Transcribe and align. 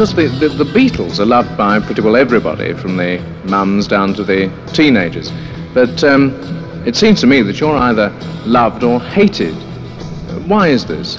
Because 0.00 0.14
the, 0.14 0.28
the, 0.28 0.48
the 0.48 0.64
Beatles 0.64 1.18
are 1.18 1.26
loved 1.26 1.58
by 1.58 1.78
pretty 1.78 2.00
well 2.00 2.16
everybody, 2.16 2.72
from 2.72 2.96
the 2.96 3.18
mums 3.44 3.86
down 3.86 4.14
to 4.14 4.24
the 4.24 4.50
teenagers. 4.72 5.30
But 5.74 6.02
um, 6.02 6.32
it 6.86 6.96
seems 6.96 7.20
to 7.20 7.26
me 7.26 7.42
that 7.42 7.60
you're 7.60 7.76
either 7.76 8.08
loved 8.46 8.82
or 8.82 8.98
hated. 8.98 9.52
Why 10.48 10.68
is 10.68 10.86
this? 10.86 11.18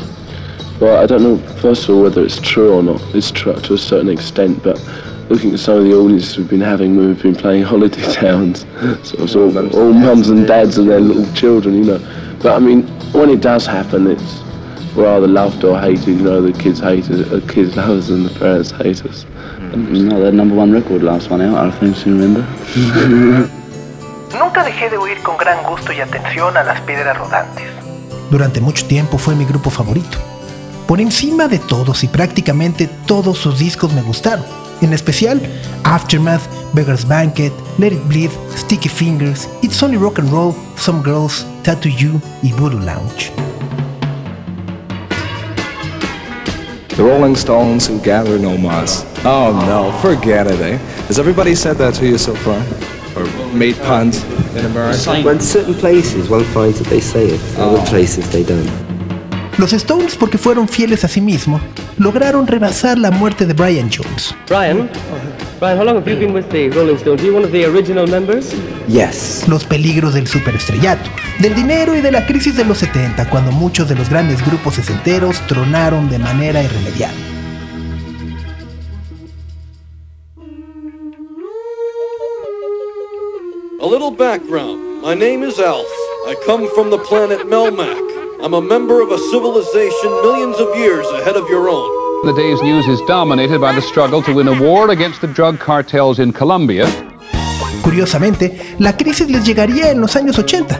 Well, 0.79 0.97
I 0.97 1.05
don't 1.05 1.21
know, 1.21 1.37
first 1.57 1.83
of 1.83 1.91
all, 1.91 2.01
whether 2.01 2.25
it's 2.25 2.41
true 2.41 2.73
or 2.73 2.81
not. 2.81 2.99
It's 3.13 3.29
true 3.29 3.53
to 3.53 3.73
a 3.75 3.77
certain 3.77 4.09
extent, 4.09 4.63
but 4.63 4.83
looking 5.29 5.53
at 5.53 5.59
some 5.59 5.77
of 5.77 5.83
the 5.83 5.93
audiences 5.93 6.39
we've 6.39 6.49
been 6.49 6.59
having 6.59 6.97
when 6.97 7.09
we've 7.09 7.21
been 7.21 7.35
playing 7.35 7.61
holiday 7.73 8.11
towns, 8.11 8.65
so 9.03 9.27
sort 9.27 9.55
of 9.57 9.75
all 9.75 9.93
mums 9.93 10.29
and 10.29 10.47
dads 10.47 10.79
and 10.79 10.89
their 10.89 11.01
little 11.01 11.31
children, 11.35 11.75
you 11.75 11.83
know. 11.83 12.37
But 12.41 12.55
I 12.55 12.57
mean, 12.57 12.87
when 13.13 13.29
it 13.29 13.41
does 13.41 13.67
happen, 13.67 14.07
it's 14.07 14.40
rather 14.95 15.27
loved 15.27 15.63
or 15.63 15.79
hated. 15.79 16.07
You 16.07 16.23
know, 16.23 16.41
the 16.41 16.53
kids 16.53 16.79
hate 16.79 17.09
us, 17.09 17.27
the 17.29 17.41
kids 17.41 17.75
love 17.77 17.89
us, 17.89 18.09
and 18.09 18.25
the 18.25 18.39
parents 18.39 18.71
hate 18.71 19.05
us. 19.05 19.25
No, 19.73 20.19
their 20.19 20.31
number 20.31 20.55
one 20.55 20.71
record 20.71 21.01
last 21.03 21.29
one 21.29 21.41
out, 21.41 21.57
I 21.57 21.71
think 21.71 22.05
you 22.05 22.13
remember. 22.13 22.45
Nunca 24.37 24.63
dejé 24.63 24.89
de 24.89 24.97
oír 24.97 25.21
con 25.23 25.37
gran 25.37 25.63
gusto 25.63 25.91
y 25.91 25.99
atención 25.99 26.55
a 26.57 26.63
las 26.63 26.81
piedras 26.81 27.17
rodantes. 27.17 27.65
Durante 28.29 28.61
mucho 28.61 28.85
tiempo 28.85 29.17
fue 29.17 29.35
mi 29.35 29.45
grupo 29.45 29.69
favorito. 29.69 30.17
Por 30.87 30.99
encima 30.99 31.47
de 31.47 31.59
todos 31.59 32.03
y 32.03 32.07
prácticamente 32.07 32.89
todos 33.05 33.37
sus 33.37 33.59
discos 33.59 33.93
me 33.93 34.01
gustaron. 34.01 34.45
En 34.81 34.93
especial 34.93 35.39
Aftermath, 35.83 36.41
Beggar's 36.73 37.07
Banquet, 37.07 37.53
Let 37.77 37.93
It 37.93 38.07
Bleed, 38.07 38.31
Sticky 38.55 38.89
Fingers, 38.89 39.47
It's 39.61 39.81
Only 39.83 39.97
Rock 39.97 40.19
and 40.19 40.31
Roll, 40.31 40.55
Some 40.75 41.01
Girls, 41.03 41.45
Tattoo 41.63 41.89
You 41.89 42.19
y 42.41 42.51
Voodoo 42.53 42.79
Lounge. 42.79 43.31
The 46.95 47.03
Rolling 47.03 47.35
Stones 47.35 47.87
who 47.87 47.99
gather 48.01 48.37
no 48.37 48.57
moss. 48.57 49.05
Oh 49.23 49.51
no, 49.65 49.97
forget 50.01 50.47
it, 50.47 50.59
eh? 50.59 50.77
Has 51.07 51.19
everybody 51.19 51.55
said 51.55 51.77
that 51.77 51.93
to 51.95 52.05
you 52.05 52.17
so 52.17 52.35
far? 52.35 52.61
Or 53.15 53.25
made 53.53 53.75
puns 53.77 54.23
in 54.55 54.65
America? 54.65 55.21
When 55.23 55.39
certain 55.39 55.73
places 55.73 56.29
one 56.29 56.43
finds 56.53 56.79
that 56.79 56.89
they 56.89 56.99
say 56.99 57.27
it, 57.27 57.41
other 57.57 57.81
places 57.85 58.29
they 58.31 58.43
don't. 58.43 58.69
Los 59.57 59.73
Stones, 59.73 60.15
porque 60.15 60.37
fueron 60.37 60.67
fieles 60.67 61.03
a 61.03 61.07
sí 61.07 61.21
mismos, 61.21 61.61
lograron 61.97 62.47
rebasar 62.47 62.97
la 62.97 63.11
muerte 63.11 63.45
de 63.45 63.53
Brian 63.53 63.89
Jones. 63.89 64.35
Brian? 64.47 64.89
Brian, 65.59 65.77
how 65.77 65.83
long 65.85 65.95
have 65.95 66.07
you 66.09 66.17
been 66.17 66.33
with 66.33 66.49
the 66.49 66.69
Rolling 66.69 66.97
Stones? 66.97 67.21
Are 67.21 67.25
you 67.25 67.33
one 67.33 67.43
of 67.45 67.51
the 67.51 67.65
original 67.65 68.07
members? 68.07 68.53
Yes. 68.87 69.47
Los 69.47 69.63
peligros 69.63 70.13
del 70.13 70.27
superestrellato, 70.27 71.09
del 71.41 71.55
dinero 71.55 71.95
y 71.95 72.01
de 72.01 72.11
la 72.11 72.25
crisis 72.27 72.55
de 72.55 72.63
los 72.63 72.77
70, 72.77 73.27
cuando 73.29 73.51
muchos 73.51 73.89
de 73.89 73.95
los 73.95 74.09
grandes 74.09 74.45
grupos 74.45 74.75
sesenteros 74.75 75.39
tronaron 75.47 76.07
de 76.07 76.19
manera 76.19 76.61
irremediable. 76.61 77.17
A 83.81 83.87
little 83.87 84.11
background. 84.11 85.01
My 85.03 85.15
name 85.15 85.43
is 85.43 85.59
Alf. 85.59 85.87
I 86.27 86.35
come 86.45 86.67
from 86.75 86.91
the 86.91 86.99
planet 86.99 87.47
Melmac. 87.47 87.97
I'm 88.43 88.53
a 88.53 88.61
member 88.61 89.01
of 89.01 89.11
a 89.11 89.17
civilization 89.31 90.11
millions 90.21 90.59
of 90.59 90.77
years 90.77 91.07
ahead 91.21 91.35
of 91.35 91.49
your 91.49 91.67
own. 91.67 91.89
The 92.23 92.33
day's 92.33 92.61
news 92.61 92.87
is 92.87 93.01
dominated 93.07 93.59
by 93.59 93.73
the 93.73 93.81
struggle 93.81 94.21
to 94.21 94.33
win 94.35 94.47
a 94.47 94.61
war 94.61 94.91
against 94.91 95.21
the 95.21 95.27
drug 95.27 95.57
cartels 95.57 96.19
in 96.19 96.31
Colombia. 96.33 96.85
Curiosamente, 97.81 98.75
la 98.77 98.95
crisis 98.95 99.27
les 99.27 99.43
llegaría 99.43 99.89
en 99.89 99.99
los 99.99 100.15
años 100.15 100.37
80. 100.37 100.79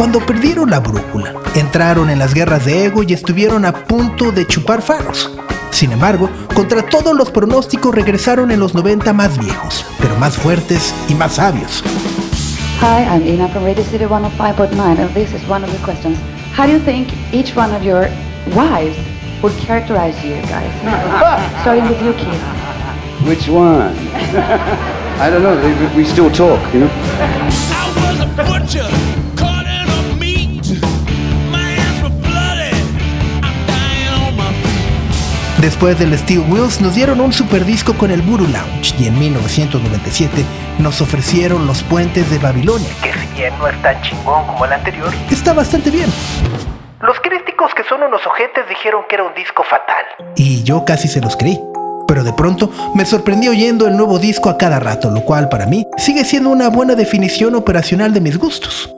Cuando 0.00 0.18
perdieron 0.20 0.70
la 0.70 0.80
brújula, 0.80 1.34
entraron 1.54 2.08
en 2.08 2.18
las 2.18 2.32
guerras 2.32 2.64
de 2.64 2.86
ego 2.86 3.02
y 3.02 3.12
estuvieron 3.12 3.66
a 3.66 3.74
punto 3.84 4.32
de 4.32 4.46
chupar 4.46 4.80
faros. 4.80 5.30
Sin 5.72 5.92
embargo, 5.92 6.30
contra 6.54 6.80
todos 6.80 7.14
los 7.14 7.30
pronósticos 7.30 7.94
regresaron 7.94 8.50
en 8.50 8.60
los 8.60 8.74
90 8.74 9.12
más 9.12 9.36
viejos, 9.36 9.84
pero 10.00 10.16
más 10.16 10.38
fuertes 10.38 10.94
y 11.10 11.14
más 11.14 11.34
sabios. 11.34 11.84
Hi, 12.80 13.04
I'm 13.04 13.26
Ina 13.26 13.48
from 13.48 13.62
Radio 13.62 13.84
City 13.84 14.06
105.9, 14.06 14.72
and 14.98 15.12
this 15.12 15.34
is 15.34 15.46
one 15.46 15.62
of 15.62 15.70
the 15.70 15.84
questions. 15.84 16.16
How 16.56 16.64
do 16.64 16.72
you 16.72 16.78
think 16.78 17.08
each 17.34 17.54
one 17.54 17.70
of 17.76 17.82
your 17.82 18.08
wives 18.56 18.96
would 19.42 19.52
characterize 19.58 20.16
you 20.24 20.32
guys? 20.48 20.72
Starting 21.60 21.86
with 21.86 22.00
you, 22.00 22.14
Keith. 22.14 22.40
Which 23.28 23.48
one? 23.50 23.94
I 25.20 25.28
don't 25.28 25.42
know. 25.42 25.60
We- 25.60 26.04
We 26.04 26.04
still 26.06 26.30
talk, 26.30 26.58
you 26.72 26.80
know. 26.80 26.90
Después 35.60 35.98
del 35.98 36.16
Steel 36.16 36.40
Wheels 36.48 36.80
nos 36.80 36.94
dieron 36.94 37.20
un 37.20 37.32
super 37.32 37.64
disco 37.64 37.94
con 37.94 38.10
el 38.10 38.22
Voodoo 38.22 38.46
Lounge 38.48 38.94
y 38.98 39.06
en 39.08 39.18
1997 39.18 40.42
nos 40.78 41.00
ofrecieron 41.02 41.66
Los 41.66 41.82
Puentes 41.82 42.30
de 42.30 42.38
Babilonia. 42.38 42.88
Que 43.02 43.12
si 43.12 43.26
bien 43.34 43.52
no 43.58 43.68
es 43.68 43.80
tan 43.82 44.00
chingón 44.00 44.46
como 44.46 44.64
el 44.64 44.72
anterior, 44.72 45.12
Está 45.30 45.52
bastante 45.52 45.90
bien. 45.90 46.10
los 47.02 47.20
críticos 47.20 47.74
que 47.74 47.84
son 47.84 48.02
unos 48.02 48.26
ojetes 48.26 48.66
dijeron 48.68 49.02
que 49.08 49.16
era 49.16 49.24
un 49.24 49.34
disco 49.34 49.62
fatal. 49.62 50.04
Y 50.36 50.62
yo 50.62 50.84
casi 50.86 51.08
se 51.08 51.20
los 51.20 51.36
creí. 51.36 51.60
Pero 52.08 52.24
de 52.24 52.32
pronto 52.32 52.70
me 52.94 53.04
sorprendí 53.04 53.48
oyendo 53.48 53.86
el 53.86 53.96
nuevo 53.96 54.18
disco 54.18 54.48
a 54.48 54.56
cada 54.58 54.80
rato, 54.80 55.10
lo 55.10 55.20
cual 55.24 55.48
para 55.48 55.66
mí 55.66 55.86
sigue 55.98 56.24
siendo 56.24 56.50
una 56.50 56.68
buena 56.68 56.94
definición 56.94 57.54
operacional 57.54 58.12
de 58.14 58.20
mis 58.20 58.36
gustos. 58.38 58.94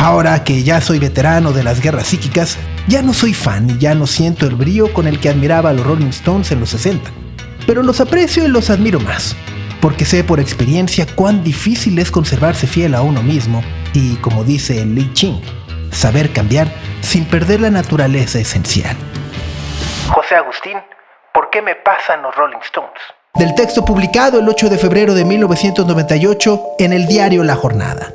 Ahora 0.00 0.44
que 0.44 0.62
ya 0.62 0.80
soy 0.80 0.98
veterano 0.98 1.52
de 1.52 1.62
las 1.62 1.82
guerras 1.82 2.06
psíquicas, 2.06 2.56
ya 2.88 3.02
no 3.02 3.12
soy 3.12 3.34
fan 3.34 3.68
y 3.68 3.76
ya 3.76 3.94
no 3.94 4.06
siento 4.06 4.46
el 4.46 4.54
brío 4.54 4.94
con 4.94 5.06
el 5.06 5.20
que 5.20 5.28
admiraba 5.28 5.68
a 5.68 5.72
los 5.74 5.86
Rolling 5.86 6.08
Stones 6.08 6.50
en 6.52 6.58
los 6.58 6.70
60. 6.70 7.10
Pero 7.66 7.82
los 7.82 8.00
aprecio 8.00 8.42
y 8.42 8.48
los 8.48 8.70
admiro 8.70 8.98
más, 8.98 9.36
porque 9.82 10.06
sé 10.06 10.24
por 10.24 10.40
experiencia 10.40 11.06
cuán 11.14 11.44
difícil 11.44 11.98
es 11.98 12.10
conservarse 12.10 12.66
fiel 12.66 12.94
a 12.94 13.02
uno 13.02 13.22
mismo 13.22 13.62
y, 13.92 14.16
como 14.16 14.42
dice 14.42 14.82
Lee 14.86 15.12
Ching, 15.12 15.42
saber 15.92 16.32
cambiar 16.32 16.68
sin 17.02 17.26
perder 17.26 17.60
la 17.60 17.70
naturaleza 17.70 18.38
esencial. 18.38 18.96
José 20.08 20.34
Agustín, 20.36 20.78
¿por 21.34 21.50
qué 21.50 21.60
me 21.60 21.74
pasan 21.74 22.22
los 22.22 22.34
Rolling 22.34 22.60
Stones? 22.64 23.02
Del 23.34 23.54
texto 23.54 23.84
publicado 23.84 24.40
el 24.40 24.48
8 24.48 24.70
de 24.70 24.78
febrero 24.78 25.12
de 25.12 25.26
1998 25.26 26.62
en 26.78 26.94
el 26.94 27.06
diario 27.06 27.44
La 27.44 27.54
Jornada. 27.54 28.14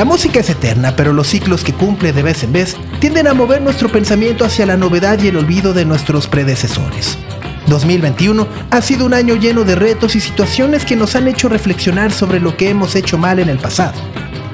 La 0.00 0.06
música 0.06 0.40
es 0.40 0.48
eterna, 0.48 0.94
pero 0.96 1.12
los 1.12 1.26
ciclos 1.26 1.62
que 1.62 1.74
cumple 1.74 2.14
de 2.14 2.22
vez 2.22 2.42
en 2.42 2.54
vez 2.54 2.74
tienden 3.00 3.26
a 3.26 3.34
mover 3.34 3.60
nuestro 3.60 3.90
pensamiento 3.90 4.46
hacia 4.46 4.64
la 4.64 4.78
novedad 4.78 5.18
y 5.18 5.28
el 5.28 5.36
olvido 5.36 5.74
de 5.74 5.84
nuestros 5.84 6.26
predecesores. 6.26 7.18
2021 7.66 8.48
ha 8.70 8.80
sido 8.80 9.04
un 9.04 9.12
año 9.12 9.34
lleno 9.34 9.62
de 9.64 9.74
retos 9.74 10.16
y 10.16 10.20
situaciones 10.20 10.86
que 10.86 10.96
nos 10.96 11.16
han 11.16 11.28
hecho 11.28 11.50
reflexionar 11.50 12.12
sobre 12.12 12.40
lo 12.40 12.56
que 12.56 12.70
hemos 12.70 12.96
hecho 12.96 13.18
mal 13.18 13.40
en 13.40 13.50
el 13.50 13.58
pasado, 13.58 14.00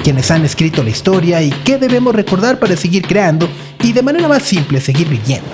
quienes 0.02 0.32
han 0.32 0.44
escrito 0.44 0.82
la 0.82 0.90
historia 0.90 1.40
y 1.40 1.52
qué 1.52 1.78
debemos 1.78 2.12
recordar 2.12 2.58
para 2.58 2.76
seguir 2.76 3.06
creando 3.06 3.48
y 3.82 3.92
de 3.92 4.02
manera 4.02 4.26
más 4.26 4.42
simple 4.42 4.80
seguir 4.80 5.08
viviendo. 5.08 5.48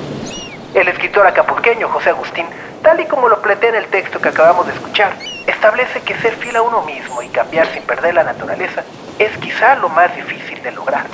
El 0.73 0.89
escritor 0.89 1.27
acapulqueño 1.27 1.87
José 1.89 2.09
Agustín, 2.09 2.47
tal 2.81 2.99
y 2.99 3.05
como 3.05 3.29
lo 3.29 3.43
plantea 3.43 3.69
en 3.69 3.75
el 3.75 3.87
texto 3.89 4.19
que 4.23 4.31
acabamos 4.31 4.67
de 4.67 4.73
escuchar, 4.73 5.19
establece 5.47 6.01
que 6.01 6.15
ser 6.23 6.33
fiel 6.37 6.57
a 6.57 6.63
uno 6.63 6.81
mismo 6.81 7.21
y 7.21 7.29
cambiar 7.29 7.71
sin 7.75 7.83
perder 7.83 8.15
la 8.15 8.25
naturaleza 8.25 8.83
es 9.25 9.39
quizá 9.39 9.77
lo 9.77 9.89
más 9.89 10.15
difícil 10.17 10.61
de 10.63 10.73
lograr. 10.73 11.09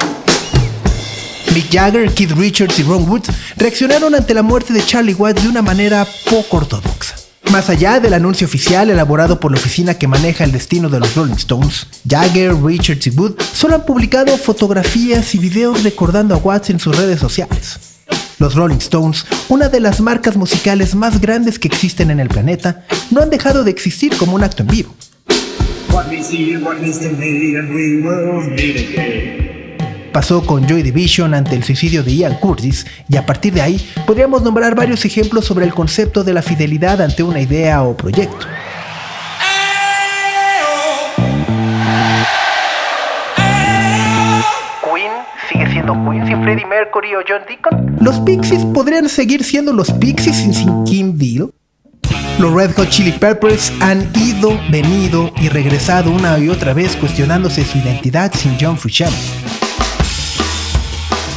Mick 1.55 1.71
Jagger, 1.71 2.11
Keith 2.15 2.33
Richards 2.33 2.79
y 2.79 2.83
Ron 2.83 3.09
Wood 3.09 3.25
reaccionaron 3.57 4.15
ante 4.15 4.33
la 4.33 4.43
muerte 4.43 4.73
de 4.73 4.85
Charlie 4.85 5.15
Watts 5.15 5.43
de 5.43 5.49
una 5.49 5.63
manera 5.63 6.07
poco 6.31 6.59
ortodoxa. 6.59 7.17
Más 7.53 7.71
allá 7.71 8.01
del 8.01 8.15
anuncio 8.15 8.47
oficial 8.47 8.91
elaborado 8.91 9.41
por 9.41 9.51
la 9.51 9.59
oficina 9.59 9.95
que 9.95 10.07
maneja 10.07 10.45
el 10.45 10.53
destino 10.53 10.89
de 10.89 11.01
los 11.01 11.15
Rolling 11.15 11.35
Stones, 11.35 11.87
Jagger, 12.07 12.55
Richards 12.63 13.07
y 13.07 13.11
Wood 13.11 13.41
solo 13.41 13.75
han 13.75 13.85
publicado 13.85 14.37
fotografías 14.37 15.35
y 15.35 15.39
videos 15.39 15.83
recordando 15.83 16.35
a 16.35 16.39
Watts 16.39 16.71
en 16.71 16.79
sus 16.79 16.97
redes 16.97 17.21
sociales. 17.21 17.79
Los 18.39 18.55
Rolling 18.55 18.77
Stones, 18.77 19.27
una 19.49 19.69
de 19.69 19.81
las 19.81 20.01
marcas 20.01 20.37
musicales 20.37 20.95
más 20.95 21.21
grandes 21.21 21.59
que 21.59 21.69
existen 21.69 22.11
en 22.11 22.21
el 22.21 22.29
planeta, 22.29 22.85
no 23.11 23.21
han 23.21 23.31
dejado 23.31 23.65
de 23.65 23.71
existir 23.71 24.17
como 24.17 24.35
un 24.35 24.45
acto 24.45 24.63
en 24.63 24.69
vivo. 24.69 24.95
Pasó 30.13 30.45
con 30.45 30.67
Joy 30.67 30.83
Division 30.83 31.35
ante 31.35 31.55
el 31.55 31.63
suicidio 31.63 32.03
de 32.03 32.15
Ian 32.17 32.35
Curtis 32.37 32.87
y 33.09 33.17
a 33.17 33.25
partir 33.25 33.53
de 33.53 33.61
ahí 33.61 33.91
podríamos 34.07 34.43
nombrar 34.43 34.75
varios 34.75 35.05
ejemplos 35.05 35.45
sobre 35.45 35.65
el 35.65 35.75
concepto 35.75 36.25
de 36.25 36.33
la 36.33 36.43
fidelidad 36.43 37.01
ante 37.01 37.23
una 37.23 37.41
idea 37.41 37.83
o 37.83 37.97
proyecto. 37.97 38.47
Queen 44.83 45.13
sigue 45.51 45.71
siendo 45.71 45.93
Queen 45.93 46.27
sin 46.27 46.43
Freddie 46.43 46.67
Mercury 46.67 47.15
o 47.15 47.21
John 47.29 47.43
Deacon. 47.47 47.97
¿Los 48.01 48.19
Pixies 48.21 48.65
podrían 48.67 49.09
seguir 49.09 49.45
siendo 49.45 49.73
los 49.73 49.93
Pixies 49.93 50.37
sin, 50.37 50.55
sin 50.55 50.85
Kim 50.85 51.17
Deal? 51.17 51.51
Los 52.39 52.53
Red 52.55 52.77
Hot 52.77 52.89
Chili 52.89 53.11
Peppers 53.13 53.73
han 53.81 54.11
ido, 54.15 54.61
venido 54.71 55.33
y 55.41 55.49
regresado 55.49 56.11
una 56.13 56.39
y 56.39 56.49
otra 56.49 56.73
vez 56.73 56.95
cuestionándose 56.95 57.65
su 57.65 57.79
identidad 57.79 58.33
sin 58.33 58.57
John 58.61 58.79
Frusciante. 58.79 59.17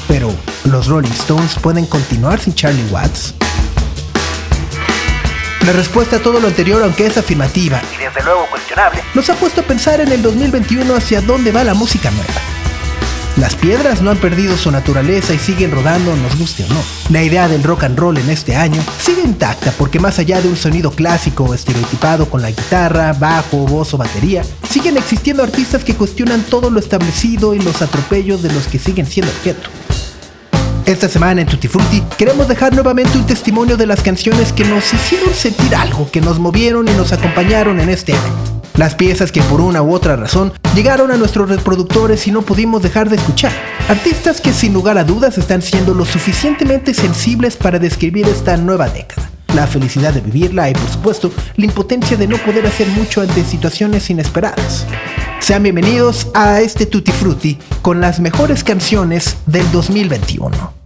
Pero, 0.07 0.31
¿los 0.65 0.87
Rolling 0.87 1.09
Stones 1.11 1.55
pueden 1.55 1.87
continuar 1.87 2.39
sin 2.39 2.53
Charlie 2.53 2.85
Watts? 2.91 3.33
La 5.65 5.73
respuesta 5.73 6.17
a 6.17 6.19
todo 6.19 6.39
lo 6.39 6.47
anterior, 6.47 6.83
aunque 6.83 7.07
es 7.07 7.17
afirmativa, 7.17 7.81
Y 7.93 7.97
desde 7.97 8.23
luego 8.23 8.45
cuestionable. 8.51 9.01
nos 9.15 9.29
ha 9.29 9.35
puesto 9.35 9.61
a 9.61 9.63
pensar 9.63 10.01
en 10.01 10.11
el 10.11 10.21
2021 10.21 10.95
hacia 10.95 11.21
dónde 11.21 11.51
va 11.51 11.63
la 11.63 11.73
música 11.73 12.11
nueva. 12.11 12.50
Las 13.41 13.55
piedras 13.55 14.03
no 14.03 14.11
han 14.11 14.17
perdido 14.17 14.55
su 14.55 14.69
naturaleza 14.69 15.33
y 15.33 15.39
siguen 15.39 15.71
rodando, 15.71 16.15
nos 16.15 16.37
guste 16.37 16.63
o 16.63 16.67
no. 16.67 16.79
La 17.09 17.23
idea 17.23 17.47
del 17.47 17.63
rock 17.63 17.85
and 17.85 17.97
roll 17.97 18.15
en 18.19 18.29
este 18.29 18.55
año 18.55 18.79
sigue 18.99 19.23
intacta 19.23 19.71
porque 19.79 19.99
más 19.99 20.19
allá 20.19 20.39
de 20.39 20.47
un 20.47 20.55
sonido 20.55 20.91
clásico 20.91 21.45
o 21.45 21.55
estereotipado 21.55 22.29
con 22.29 22.43
la 22.43 22.51
guitarra, 22.51 23.13
bajo, 23.13 23.65
voz 23.65 23.95
o 23.95 23.97
batería, 23.97 24.43
siguen 24.69 24.95
existiendo 24.95 25.41
artistas 25.41 25.83
que 25.83 25.95
cuestionan 25.95 26.43
todo 26.43 26.69
lo 26.69 26.79
establecido 26.79 27.55
y 27.55 27.59
los 27.59 27.81
atropellos 27.81 28.43
de 28.43 28.53
los 28.53 28.67
que 28.67 28.77
siguen 28.77 29.07
siendo 29.07 29.31
objeto. 29.31 29.71
Esta 30.85 31.09
semana 31.09 31.41
en 31.41 31.47
Tutti 31.47 31.67
Frutti 31.67 32.03
queremos 32.19 32.47
dejar 32.47 32.75
nuevamente 32.75 33.17
un 33.17 33.25
testimonio 33.25 33.75
de 33.75 33.87
las 33.87 34.03
canciones 34.03 34.53
que 34.53 34.65
nos 34.65 34.93
hicieron 34.93 35.33
sentir 35.33 35.73
algo, 35.73 36.11
que 36.11 36.21
nos 36.21 36.37
movieron 36.37 36.87
y 36.87 36.91
nos 36.91 37.11
acompañaron 37.11 37.79
en 37.79 37.89
este 37.89 38.13
año. 38.13 38.60
Las 38.77 38.95
piezas 38.95 39.31
que 39.31 39.41
por 39.43 39.61
una 39.61 39.81
u 39.81 39.93
otra 39.93 40.15
razón 40.15 40.53
llegaron 40.75 41.11
a 41.11 41.17
nuestros 41.17 41.49
reproductores 41.49 42.25
y 42.27 42.31
no 42.31 42.41
pudimos 42.41 42.81
dejar 42.81 43.09
de 43.09 43.17
escuchar. 43.17 43.51
Artistas 43.89 44.39
que 44.39 44.53
sin 44.53 44.73
lugar 44.73 44.97
a 44.97 45.03
dudas 45.03 45.37
están 45.37 45.61
siendo 45.61 45.93
lo 45.93 46.05
suficientemente 46.05 46.93
sensibles 46.93 47.57
para 47.57 47.79
describir 47.79 48.27
esta 48.27 48.57
nueva 48.57 48.87
década. 48.89 49.29
La 49.53 49.67
felicidad 49.67 50.13
de 50.13 50.21
vivirla 50.21 50.69
y 50.69 50.73
por 50.73 50.89
supuesto 50.89 51.31
la 51.57 51.65
impotencia 51.65 52.15
de 52.15 52.27
no 52.27 52.37
poder 52.37 52.65
hacer 52.65 52.87
mucho 52.87 53.21
ante 53.21 53.43
situaciones 53.43 54.09
inesperadas. 54.09 54.85
Sean 55.39 55.63
bienvenidos 55.63 56.27
a 56.33 56.61
este 56.61 56.85
Tutti 56.85 57.11
Frutti 57.11 57.57
con 57.81 57.99
las 57.99 58.19
mejores 58.19 58.63
canciones 58.63 59.35
del 59.47 59.69
2021. 59.71 60.80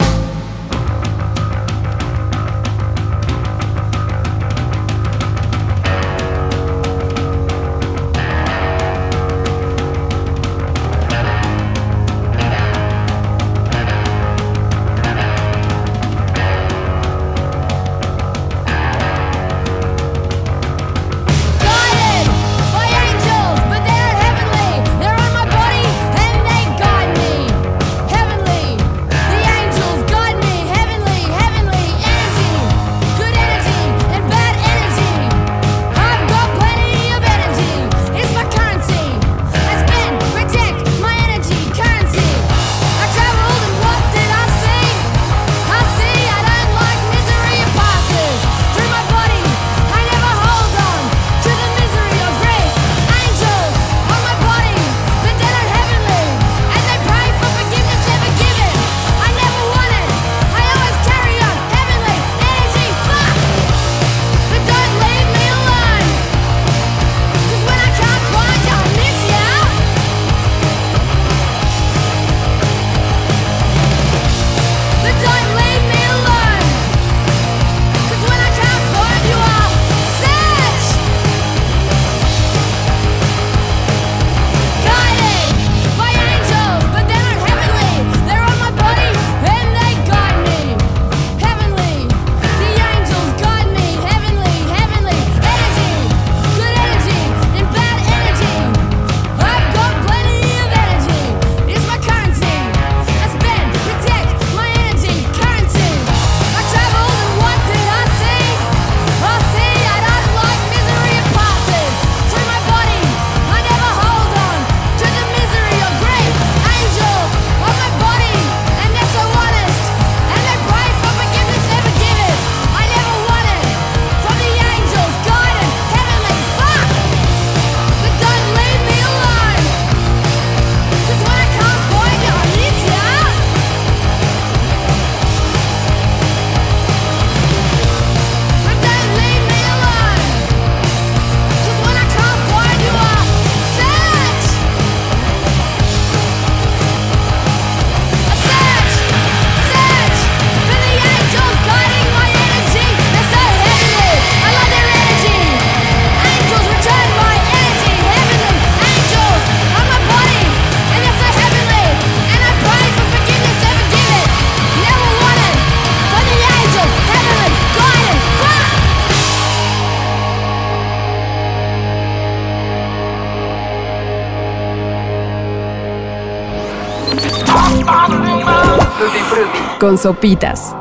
Con 179.79 179.97
sopitas. 179.97 180.75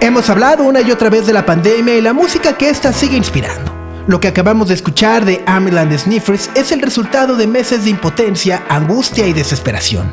Hemos 0.00 0.28
hablado 0.30 0.64
una 0.64 0.80
y 0.80 0.90
otra 0.90 1.10
vez 1.10 1.26
de 1.26 1.32
la 1.32 1.46
pandemia 1.46 1.96
y 1.96 2.00
la 2.00 2.12
música 2.12 2.56
que 2.56 2.68
ésta 2.68 2.92
sigue 2.92 3.16
inspirando. 3.16 3.72
Lo 4.06 4.18
que 4.18 4.28
acabamos 4.28 4.68
de 4.68 4.74
escuchar 4.74 5.24
de 5.24 5.42
Amiland 5.46 5.96
Sniffers 5.96 6.50
es 6.54 6.72
el 6.72 6.82
resultado 6.82 7.36
de 7.36 7.46
meses 7.46 7.84
de 7.84 7.90
impotencia, 7.90 8.64
angustia 8.68 9.26
y 9.26 9.32
desesperación. 9.32 10.12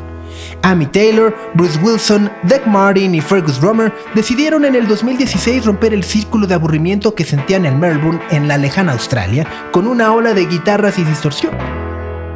Amy 0.62 0.86
Taylor, 0.86 1.34
Bruce 1.54 1.78
Wilson, 1.82 2.30
Doug 2.44 2.66
Martin 2.66 3.14
y 3.14 3.20
Fergus 3.20 3.60
Romer 3.60 3.92
decidieron 4.14 4.64
en 4.64 4.74
el 4.74 4.86
2016 4.86 5.64
romper 5.64 5.94
el 5.94 6.04
círculo 6.04 6.46
de 6.46 6.54
aburrimiento 6.54 7.14
que 7.14 7.24
sentían 7.24 7.64
en 7.64 7.80
Melbourne, 7.80 8.20
en 8.30 8.46
la 8.46 8.58
lejana 8.58 8.92
Australia, 8.92 9.46
con 9.72 9.88
una 9.88 10.12
ola 10.12 10.34
de 10.34 10.46
guitarras 10.46 10.98
y 10.98 11.04
distorsión. 11.04 11.79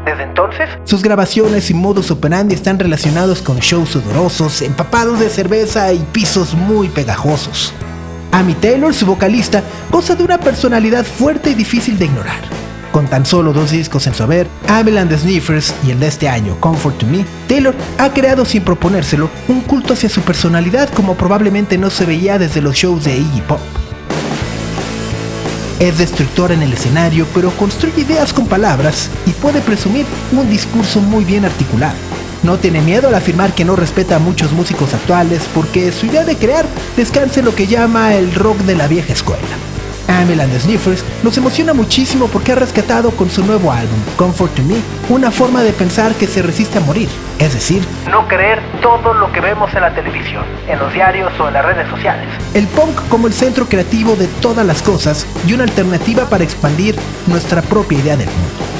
Desde 0.05 0.23
entonces, 0.23 0.69
Sus 0.85 1.03
grabaciones 1.03 1.71
y 1.71 1.75
modus 1.75 2.11
operandi 2.11 2.55
están 2.55 2.79
relacionados 2.79 3.41
con 3.41 3.59
shows 3.59 3.91
sudorosos, 3.91 4.61
empapados 4.63 5.19
de 5.19 5.31
cerveza 5.31 5.93
y 5.93 5.99
pisos 6.13 6.55
muy 6.55 6.89
pegajosos. 6.89 7.73
Amy 8.33 8.55
Taylor, 8.55 8.93
su 8.93 9.07
vocalista, 9.07 9.63
goza 9.91 10.15
de 10.15 10.25
una 10.25 10.39
personalidad 10.39 11.05
fuerte 11.05 11.51
y 11.51 11.55
difícil 11.55 11.99
de 11.99 12.07
ignorar. 12.07 12.43
Con 12.93 13.07
tan 13.07 13.25
solo 13.25 13.53
dos 13.53 13.71
discos 13.71 14.07
en 14.07 14.15
su 14.15 14.23
haber, 14.23 14.47
Amel 14.69 14.99
and 14.99 15.11
the 15.11 15.19
Sniffers 15.19 15.75
y 15.87 15.91
el 15.91 16.01
de 16.01 16.09
este 16.09 16.29
año, 16.29 16.57
Comfort 16.61 16.99
to 16.99 17.07
Me, 17.07 17.25
Taylor 17.49 17.75
ha 17.99 18.13
creado 18.13 18.45
sin 18.45 18.63
proponérselo 18.63 19.31
un 19.49 19.63
culto 19.63 19.95
hacia 19.95 20.09
su 20.09 20.21
personalidad 20.21 20.89
como 20.91 21.15
probablemente 21.15 21.79
no 21.79 21.91
se 21.91 22.07
veía 22.07 22.39
desde 22.39 22.61
los 22.61 22.77
shows 22.77 23.05
de 23.05 23.17
Iggy 23.17 23.41
Pop. 23.43 23.61
Es 25.81 25.99
destructor 25.99 26.53
en 26.53 26.63
el 26.63 26.73
escenario, 26.73 27.27
pero 27.35 27.51
construye 27.51 28.03
ideas 28.03 28.33
con 28.33 28.47
palabras 28.47 29.11
y 29.27 29.31
puede 29.31 29.61
presumir 29.61 30.07
un 30.33 30.49
discurso 30.49 31.01
muy 31.01 31.25
bien 31.25 31.45
articulado. 31.45 31.97
No 32.45 32.59
tiene 32.59 32.81
miedo 32.81 33.09
al 33.09 33.15
afirmar 33.15 33.55
que 33.55 33.65
no 33.65 33.75
respeta 33.75 34.17
a 34.17 34.21
muchos 34.21 34.53
músicos 34.53 34.95
actuales 34.95 35.43
porque 35.55 35.91
su 35.93 36.07
idea 36.07 36.25
de 36.25 36.37
crear 36.37 36.67
descansa 36.97 37.41
en 37.41 37.47
lo 37.47 37.55
que 37.55 37.67
llama 37.67 38.15
el 38.15 38.35
rock 38.35 38.59
de 38.59 38.77
la 38.77 38.87
vieja 38.87 39.13
escuela. 39.13 39.74
Amel 40.09 40.41
and 40.41 40.53
the 40.53 40.61
Sniffers 40.61 41.05
nos 41.23 41.37
emociona 41.37 41.75
muchísimo 41.75 42.29
porque 42.29 42.53
ha 42.53 42.57
rescatado 42.57 43.11
con 43.13 43.31
su 43.31 43.45
nuevo 43.45 43.73
álbum, 43.73 43.99
Comfort 44.17 44.55
to 44.55 44.63
Me, 44.63 44.77
una 45.09 45.31
forma 45.31 45.63
de 45.63 45.73
pensar 45.73 46.13
que 46.15 46.27
se 46.27 46.43
resiste 46.43 46.79
a 46.79 46.81
morir, 46.81 47.09
es 47.39 47.55
decir, 47.55 47.83
no 48.11 48.27
creer 48.29 48.61
todo 48.83 49.15
lo 49.15 49.33
que 49.33 49.41
vemos 49.41 49.73
en 49.75 49.81
la 49.81 49.95
televisión, 49.95 50.45
en 50.69 50.79
los 50.79 50.93
diarios 50.93 51.33
o 51.41 51.49
en 51.49 51.55
las 51.55 51.65
redes 51.65 51.89
sociales. 51.89 52.27
el 52.55 52.67
punk 52.69 53.09
como 53.09 53.27
el 53.27 53.33
centro 53.33 53.67
creativo 53.67 54.17
de 54.17 54.27
todas 54.41 54.67
las 54.67 54.83
cosas 54.83 55.27
y 55.47 55.53
una 55.53 55.65
alternativa 55.65 56.29
para 56.29 56.45
expandir 56.45 56.97
nuestra 57.27 57.63
propia 57.63 57.99
idea 57.99 58.17
del 58.17 58.29
mundo. 58.29 58.74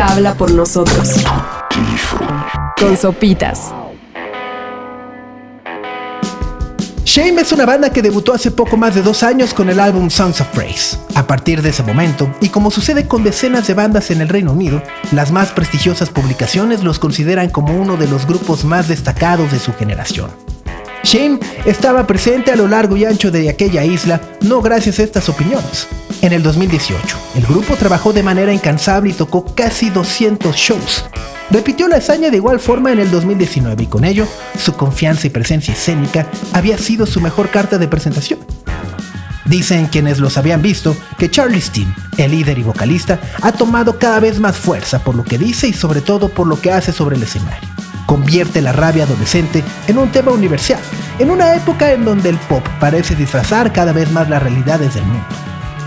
Habla 0.00 0.34
por 0.34 0.50
nosotros. 0.52 1.14
Con 2.78 2.96
sopitas. 2.96 3.72
Shame 7.04 7.40
es 7.40 7.52
una 7.52 7.66
banda 7.66 7.90
que 7.90 8.02
debutó 8.02 8.34
hace 8.34 8.50
poco 8.50 8.76
más 8.76 8.94
de 8.94 9.02
dos 9.02 9.22
años 9.22 9.54
con 9.54 9.70
el 9.70 9.80
álbum 9.80 10.10
Sounds 10.10 10.40
of 10.40 10.48
Praise. 10.48 10.98
A 11.14 11.26
partir 11.26 11.62
de 11.62 11.70
ese 11.70 11.82
momento, 11.82 12.32
y 12.40 12.50
como 12.50 12.70
sucede 12.70 13.08
con 13.08 13.24
decenas 13.24 13.66
de 13.66 13.74
bandas 13.74 14.10
en 14.10 14.20
el 14.20 14.28
Reino 14.28 14.52
Unido, 14.52 14.82
las 15.12 15.32
más 15.32 15.50
prestigiosas 15.50 16.10
publicaciones 16.10 16.84
los 16.84 16.98
consideran 16.98 17.50
como 17.50 17.74
uno 17.74 17.96
de 17.96 18.08
los 18.08 18.26
grupos 18.26 18.64
más 18.64 18.88
destacados 18.88 19.50
de 19.50 19.58
su 19.58 19.72
generación. 19.72 20.30
Shane 21.02 21.40
estaba 21.64 22.06
presente 22.06 22.52
a 22.52 22.56
lo 22.56 22.68
largo 22.68 22.96
y 22.96 23.04
ancho 23.04 23.30
de 23.30 23.48
aquella 23.48 23.84
isla, 23.84 24.20
no 24.42 24.60
gracias 24.60 24.98
a 24.98 25.02
estas 25.02 25.28
opiniones. 25.28 25.88
En 26.20 26.32
el 26.32 26.42
2018, 26.42 27.16
el 27.36 27.46
grupo 27.46 27.76
trabajó 27.76 28.12
de 28.12 28.24
manera 28.24 28.52
incansable 28.52 29.10
y 29.10 29.12
tocó 29.12 29.44
casi 29.54 29.88
200 29.90 30.54
shows. 30.56 31.04
Repitió 31.48 31.86
la 31.86 31.98
hazaña 31.98 32.30
de 32.30 32.36
igual 32.38 32.58
forma 32.58 32.90
en 32.90 32.98
el 32.98 33.10
2019 33.10 33.84
y 33.84 33.86
con 33.86 34.04
ello, 34.04 34.26
su 34.58 34.72
confianza 34.74 35.28
y 35.28 35.30
presencia 35.30 35.74
escénica 35.74 36.26
había 36.52 36.76
sido 36.76 37.06
su 37.06 37.20
mejor 37.20 37.50
carta 37.50 37.78
de 37.78 37.86
presentación. 37.86 38.40
Dicen 39.44 39.86
quienes 39.86 40.18
los 40.18 40.36
habían 40.36 40.60
visto 40.60 40.96
que 41.18 41.30
Charlie 41.30 41.60
Steen, 41.60 41.94
el 42.16 42.32
líder 42.32 42.58
y 42.58 42.64
vocalista, 42.64 43.20
ha 43.40 43.52
tomado 43.52 43.98
cada 43.98 44.18
vez 44.18 44.40
más 44.40 44.56
fuerza 44.56 44.98
por 44.98 45.14
lo 45.14 45.22
que 45.22 45.38
dice 45.38 45.68
y 45.68 45.72
sobre 45.72 46.00
todo 46.00 46.28
por 46.30 46.48
lo 46.48 46.60
que 46.60 46.72
hace 46.72 46.92
sobre 46.92 47.16
el 47.16 47.22
escenario. 47.22 47.68
Convierte 48.06 48.60
la 48.60 48.72
rabia 48.72 49.04
adolescente 49.04 49.62
en 49.86 49.98
un 49.98 50.10
tema 50.10 50.32
universal, 50.32 50.80
en 51.20 51.30
una 51.30 51.54
época 51.54 51.92
en 51.92 52.04
donde 52.04 52.28
el 52.30 52.38
pop 52.38 52.66
parece 52.80 53.14
disfrazar 53.14 53.72
cada 53.72 53.92
vez 53.92 54.10
más 54.10 54.28
las 54.28 54.42
realidades 54.42 54.94
del 54.94 55.04
mundo. 55.04 55.26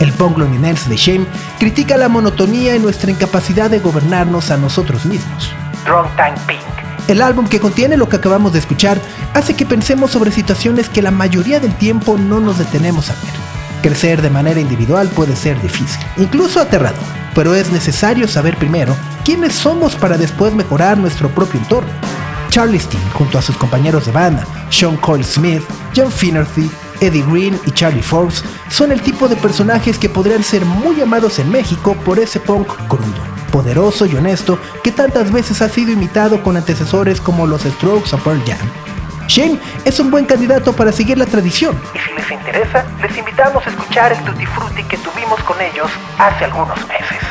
El 0.01 0.11
punk 0.13 0.39
londinense 0.39 0.89
de 0.89 0.97
Shame 0.97 1.27
critica 1.59 1.95
la 1.95 2.09
monotonía 2.09 2.75
y 2.75 2.79
nuestra 2.79 3.11
incapacidad 3.11 3.69
de 3.69 3.77
gobernarnos 3.77 4.49
a 4.49 4.57
nosotros 4.57 5.05
mismos. 5.05 5.53
Drunk 5.85 6.07
Tank 6.15 6.39
Pink. 6.47 6.59
El 7.07 7.21
álbum 7.21 7.47
que 7.47 7.59
contiene 7.59 7.97
lo 7.97 8.09
que 8.09 8.15
acabamos 8.15 8.51
de 8.51 8.57
escuchar 8.57 8.99
hace 9.35 9.53
que 9.53 9.63
pensemos 9.63 10.09
sobre 10.09 10.31
situaciones 10.31 10.89
que 10.89 11.03
la 11.03 11.11
mayoría 11.11 11.59
del 11.59 11.75
tiempo 11.75 12.17
no 12.17 12.39
nos 12.39 12.57
detenemos 12.57 13.11
a 13.11 13.13
ver. 13.13 13.31
Crecer 13.83 14.23
de 14.23 14.31
manera 14.31 14.59
individual 14.59 15.07
puede 15.09 15.35
ser 15.35 15.61
difícil, 15.61 16.03
incluso 16.17 16.59
aterrador, 16.59 16.97
pero 17.35 17.53
es 17.53 17.71
necesario 17.71 18.27
saber 18.27 18.57
primero 18.57 18.95
quiénes 19.23 19.53
somos 19.53 19.95
para 19.95 20.17
después 20.17 20.51
mejorar 20.55 20.97
nuestro 20.97 21.29
propio 21.29 21.59
entorno. 21.59 21.91
Charlie 22.49 22.79
Steen, 22.79 23.07
junto 23.11 23.37
a 23.37 23.41
sus 23.43 23.55
compañeros 23.55 24.07
de 24.07 24.13
banda, 24.13 24.47
Sean 24.71 24.97
Cole 24.97 25.23
Smith, 25.23 25.61
John 25.95 26.11
Finnerty, 26.11 26.71
Eddie 27.01 27.25
Green 27.27 27.59
y 27.65 27.71
Charlie 27.71 28.01
Forbes, 28.01 28.43
son 28.69 28.91
el 28.91 29.01
tipo 29.01 29.27
de 29.27 29.35
personajes 29.35 29.97
que 29.97 30.07
podrían 30.07 30.43
ser 30.43 30.63
muy 30.63 31.01
amados 31.01 31.39
en 31.39 31.51
México 31.51 31.95
por 32.05 32.19
ese 32.19 32.39
punk 32.39 32.67
crudo, 32.87 33.21
poderoso 33.51 34.05
y 34.05 34.15
honesto 34.15 34.57
que 34.83 34.91
tantas 34.91 35.31
veces 35.31 35.61
ha 35.61 35.67
sido 35.67 35.91
imitado 35.91 36.41
con 36.41 36.55
antecesores 36.55 37.19
como 37.19 37.47
los 37.47 37.63
Strokes 37.63 38.15
o 38.15 38.17
Pearl 38.19 38.41
Jam. 38.45 38.69
Shane 39.27 39.59
es 39.85 39.99
un 39.99 40.11
buen 40.11 40.25
candidato 40.25 40.73
para 40.73 40.91
seguir 40.91 41.17
la 41.17 41.25
tradición. 41.25 41.79
Y 41.95 41.99
si 41.99 42.13
les 42.13 42.31
interesa, 42.31 42.85
les 43.01 43.17
invitamos 43.17 43.65
a 43.65 43.69
escuchar 43.69 44.11
el 44.11 44.19
Tutti 44.23 44.45
Frutti 44.45 44.83
que 44.83 44.97
tuvimos 44.97 45.41
con 45.43 45.59
ellos 45.61 45.89
hace 46.17 46.45
algunos 46.45 46.77
meses. 46.87 47.30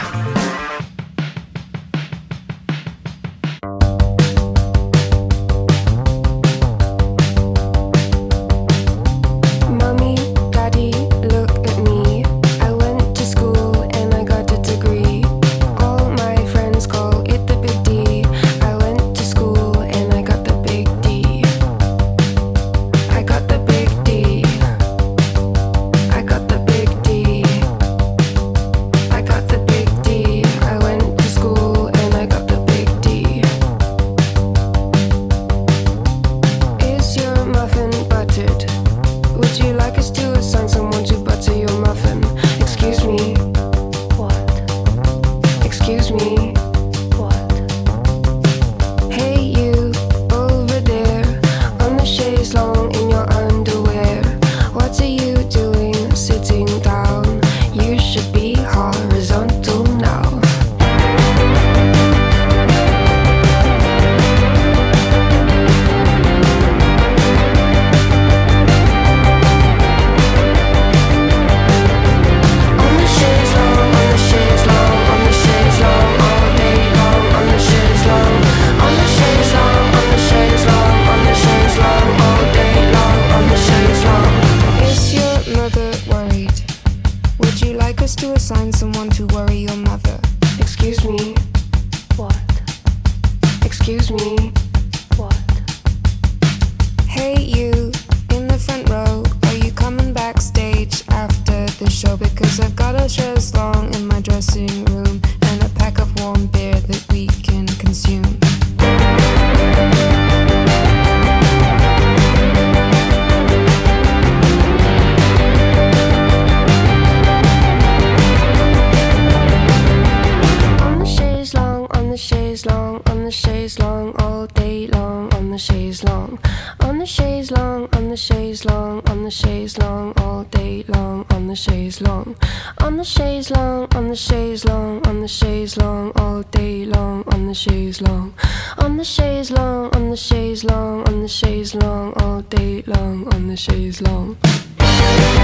On 123.11 123.25
the 123.25 123.31
chaise 123.31 123.79
long, 123.79 124.15
all 124.21 124.47
day 124.47 124.87
long, 124.87 125.33
on 125.35 125.51
the 125.51 125.59
chaise 125.59 126.05
long. 126.05 126.39
On 126.81 126.99
the 126.99 127.07
chaise 127.07 127.51
long, 127.51 127.89
on 127.95 128.09
the 128.09 128.17
chaise 128.17 128.65
long, 128.65 129.03
on 129.09 129.25
the 129.25 129.31
chaise 129.31 129.77
long, 129.79 130.13
all 130.19 130.45
day 130.45 130.85
long, 130.89 131.27
on 131.31 131.49
the 131.49 131.57
chaise 131.57 132.01
long. 132.01 132.37
On 132.79 132.97
the 132.97 133.05
chaise 133.05 133.51
long, 133.51 133.89
on 133.97 134.09
the 134.09 134.17
chaise 134.17 134.65
long, 134.65 135.05
on 135.09 135.21
the 135.21 135.29
chaise 135.29 135.77
long, 135.77 136.13
all 136.17 136.43
day 136.43 136.85
long, 136.85 137.25
on 137.33 137.47
the 137.47 137.55
chaise 137.55 138.01
long. 138.01 138.33
On 138.79 138.97
the 138.97 139.05
chaise 139.05 139.51
long, 139.51 139.91
on 139.97 140.11
the 140.11 140.17
chaise 140.17 140.65
long, 140.65 141.07
on 141.09 141.23
the 141.23 141.29
chaise 141.29 141.75
long, 141.75 142.13
all 142.23 142.43
day 142.43 142.83
long, 142.87 143.27
on 143.35 143.49
the 143.49 143.57
chaise 143.57 144.01
long. 144.01 144.37
On 144.81 145.41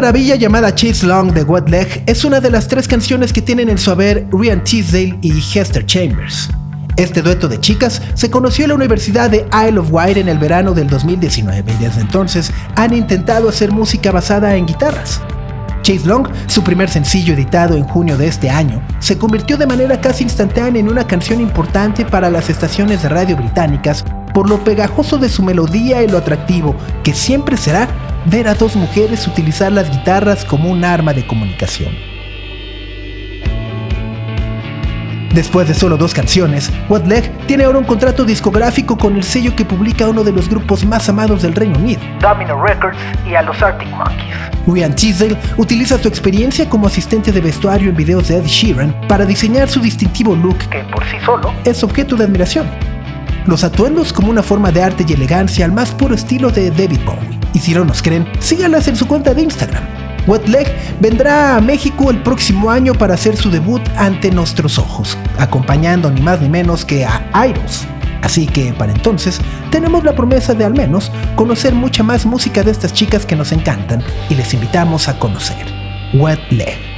maravilla 0.00 0.36
llamada 0.36 0.72
Chase 0.72 1.04
Long 1.04 1.32
de 1.32 1.42
Wet 1.42 2.04
es 2.06 2.24
una 2.24 2.38
de 2.38 2.50
las 2.50 2.68
tres 2.68 2.86
canciones 2.86 3.32
que 3.32 3.42
tienen 3.42 3.68
en 3.68 3.78
su 3.78 3.90
haber 3.90 4.28
Ryan 4.30 4.62
Teasdale 4.62 5.18
y 5.22 5.32
Hester 5.32 5.84
Chambers. 5.86 6.48
Este 6.94 7.20
dueto 7.20 7.48
de 7.48 7.58
chicas 7.58 8.00
se 8.14 8.30
conoció 8.30 8.64
en 8.64 8.68
la 8.68 8.76
Universidad 8.76 9.28
de 9.28 9.44
Isle 9.66 9.80
of 9.80 9.88
Wight 9.90 10.18
en 10.18 10.28
el 10.28 10.38
verano 10.38 10.72
del 10.72 10.88
2019 10.88 11.72
y 11.72 11.82
desde 11.82 12.00
entonces 12.00 12.52
han 12.76 12.94
intentado 12.94 13.48
hacer 13.48 13.72
música 13.72 14.12
basada 14.12 14.54
en 14.54 14.66
guitarras. 14.66 15.20
Chase 15.82 16.06
Long, 16.06 16.28
su 16.46 16.62
primer 16.62 16.88
sencillo 16.88 17.34
editado 17.34 17.74
en 17.74 17.82
junio 17.82 18.16
de 18.16 18.28
este 18.28 18.50
año, 18.50 18.80
se 19.00 19.18
convirtió 19.18 19.56
de 19.56 19.66
manera 19.66 20.00
casi 20.00 20.22
instantánea 20.22 20.78
en 20.78 20.88
una 20.88 21.08
canción 21.08 21.40
importante 21.40 22.04
para 22.04 22.30
las 22.30 22.48
estaciones 22.50 23.02
de 23.02 23.08
radio 23.08 23.36
británicas 23.36 24.04
por 24.32 24.48
lo 24.48 24.62
pegajoso 24.62 25.18
de 25.18 25.28
su 25.28 25.42
melodía 25.42 26.04
y 26.04 26.06
lo 26.06 26.18
atractivo 26.18 26.76
que 27.02 27.14
siempre 27.14 27.56
será 27.56 27.88
ver 28.26 28.48
a 28.48 28.54
dos 28.54 28.76
mujeres 28.76 29.26
utilizar 29.26 29.72
las 29.72 29.90
guitarras 29.90 30.44
como 30.44 30.70
un 30.70 30.84
arma 30.84 31.12
de 31.12 31.26
comunicación. 31.26 31.92
Después 35.38 35.68
de 35.68 35.74
solo 35.74 35.96
dos 35.96 36.14
canciones, 36.14 36.72
Leg 37.06 37.30
tiene 37.46 37.64
ahora 37.64 37.78
un 37.78 37.84
contrato 37.84 38.24
discográfico 38.24 38.96
con 38.96 39.14
el 39.14 39.22
sello 39.22 39.54
que 39.54 39.64
publica 39.64 40.08
uno 40.08 40.24
de 40.24 40.32
los 40.32 40.48
grupos 40.48 40.84
más 40.84 41.08
amados 41.08 41.42
del 41.42 41.54
Reino 41.54 41.78
Unido. 41.78 42.00
Domino 42.20 42.60
Records 42.60 42.98
y 43.24 43.34
a 43.34 43.42
los 43.42 43.62
Arctic 43.62 43.88
Monkeys. 43.90 44.34
Ryan 44.66 44.96
Teasdale 44.96 45.36
utiliza 45.56 45.98
su 45.98 46.08
experiencia 46.08 46.68
como 46.68 46.86
asistente 46.86 47.30
de 47.30 47.40
vestuario 47.40 47.90
en 47.90 47.96
videos 47.96 48.28
de 48.28 48.38
Ed 48.38 48.46
Sheeran 48.46 48.94
para 49.06 49.24
diseñar 49.24 49.68
su 49.68 49.80
distintivo 49.80 50.34
look 50.34 50.58
que 50.70 50.82
por 50.92 51.04
sí 51.04 51.16
solo 51.24 51.52
es 51.64 51.84
objeto 51.84 52.16
de 52.16 52.24
admiración. 52.24 52.66
Los 53.46 53.64
atuendos 53.64 54.12
como 54.12 54.30
una 54.30 54.42
forma 54.42 54.72
de 54.72 54.82
arte 54.82 55.04
y 55.08 55.12
elegancia 55.12 55.64
al 55.64 55.72
más 55.72 55.92
puro 55.92 56.14
estilo 56.14 56.50
de 56.50 56.70
David 56.70 57.00
Bowie. 57.04 57.37
Y 57.58 57.60
si 57.60 57.74
no 57.74 57.84
nos 57.84 58.02
creen, 58.02 58.24
síganlas 58.38 58.86
en 58.86 58.94
su 58.94 59.08
cuenta 59.08 59.34
de 59.34 59.42
Instagram. 59.42 59.82
Wet 60.28 60.46
Leg 60.46 60.72
vendrá 61.00 61.56
a 61.56 61.60
México 61.60 62.08
el 62.08 62.22
próximo 62.22 62.70
año 62.70 62.94
para 62.94 63.14
hacer 63.14 63.36
su 63.36 63.50
debut 63.50 63.82
ante 63.96 64.30
nuestros 64.30 64.78
ojos, 64.78 65.18
acompañando 65.40 66.08
ni 66.08 66.20
más 66.20 66.40
ni 66.40 66.48
menos 66.48 66.84
que 66.84 67.04
a 67.04 67.20
Idols. 67.48 67.84
Así 68.22 68.46
que 68.46 68.72
para 68.74 68.92
entonces 68.92 69.40
tenemos 69.72 70.04
la 70.04 70.14
promesa 70.14 70.54
de 70.54 70.66
al 70.66 70.74
menos 70.74 71.10
conocer 71.34 71.74
mucha 71.74 72.04
más 72.04 72.24
música 72.26 72.62
de 72.62 72.70
estas 72.70 72.92
chicas 72.92 73.26
que 73.26 73.34
nos 73.34 73.50
encantan 73.50 74.04
y 74.28 74.36
les 74.36 74.54
invitamos 74.54 75.08
a 75.08 75.18
conocer. 75.18 75.66
Wet 76.14 76.38
Leg. 76.52 76.97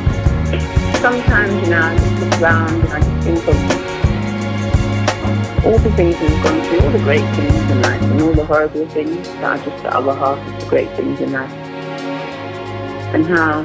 sometimes, 1.01 1.51
you 1.63 1.69
know, 1.71 1.81
I 1.81 1.97
just 1.97 2.21
look 2.21 2.41
around 2.41 2.69
and 2.69 2.93
I 2.93 2.99
just 3.01 3.25
think 3.25 3.47
of 3.47 3.55
all 5.65 5.79
the 5.79 5.91
things 5.95 6.15
we've 6.21 6.43
gone 6.43 6.61
through, 6.65 6.79
all 6.81 6.91
the 6.91 6.99
great 6.99 7.25
things 7.35 7.71
in 7.71 7.81
life, 7.81 8.01
and 8.03 8.21
all 8.21 8.33
the 8.33 8.45
horrible 8.45 8.87
things 8.89 9.27
that 9.27 9.43
are 9.43 9.57
just 9.65 9.81
the 9.81 9.95
other 9.95 10.13
half 10.13 10.37
of 10.37 10.59
the 10.61 10.69
great 10.69 10.89
things 10.95 11.19
in 11.19 11.31
life. 11.31 11.51
And 13.13 13.25
how 13.25 13.63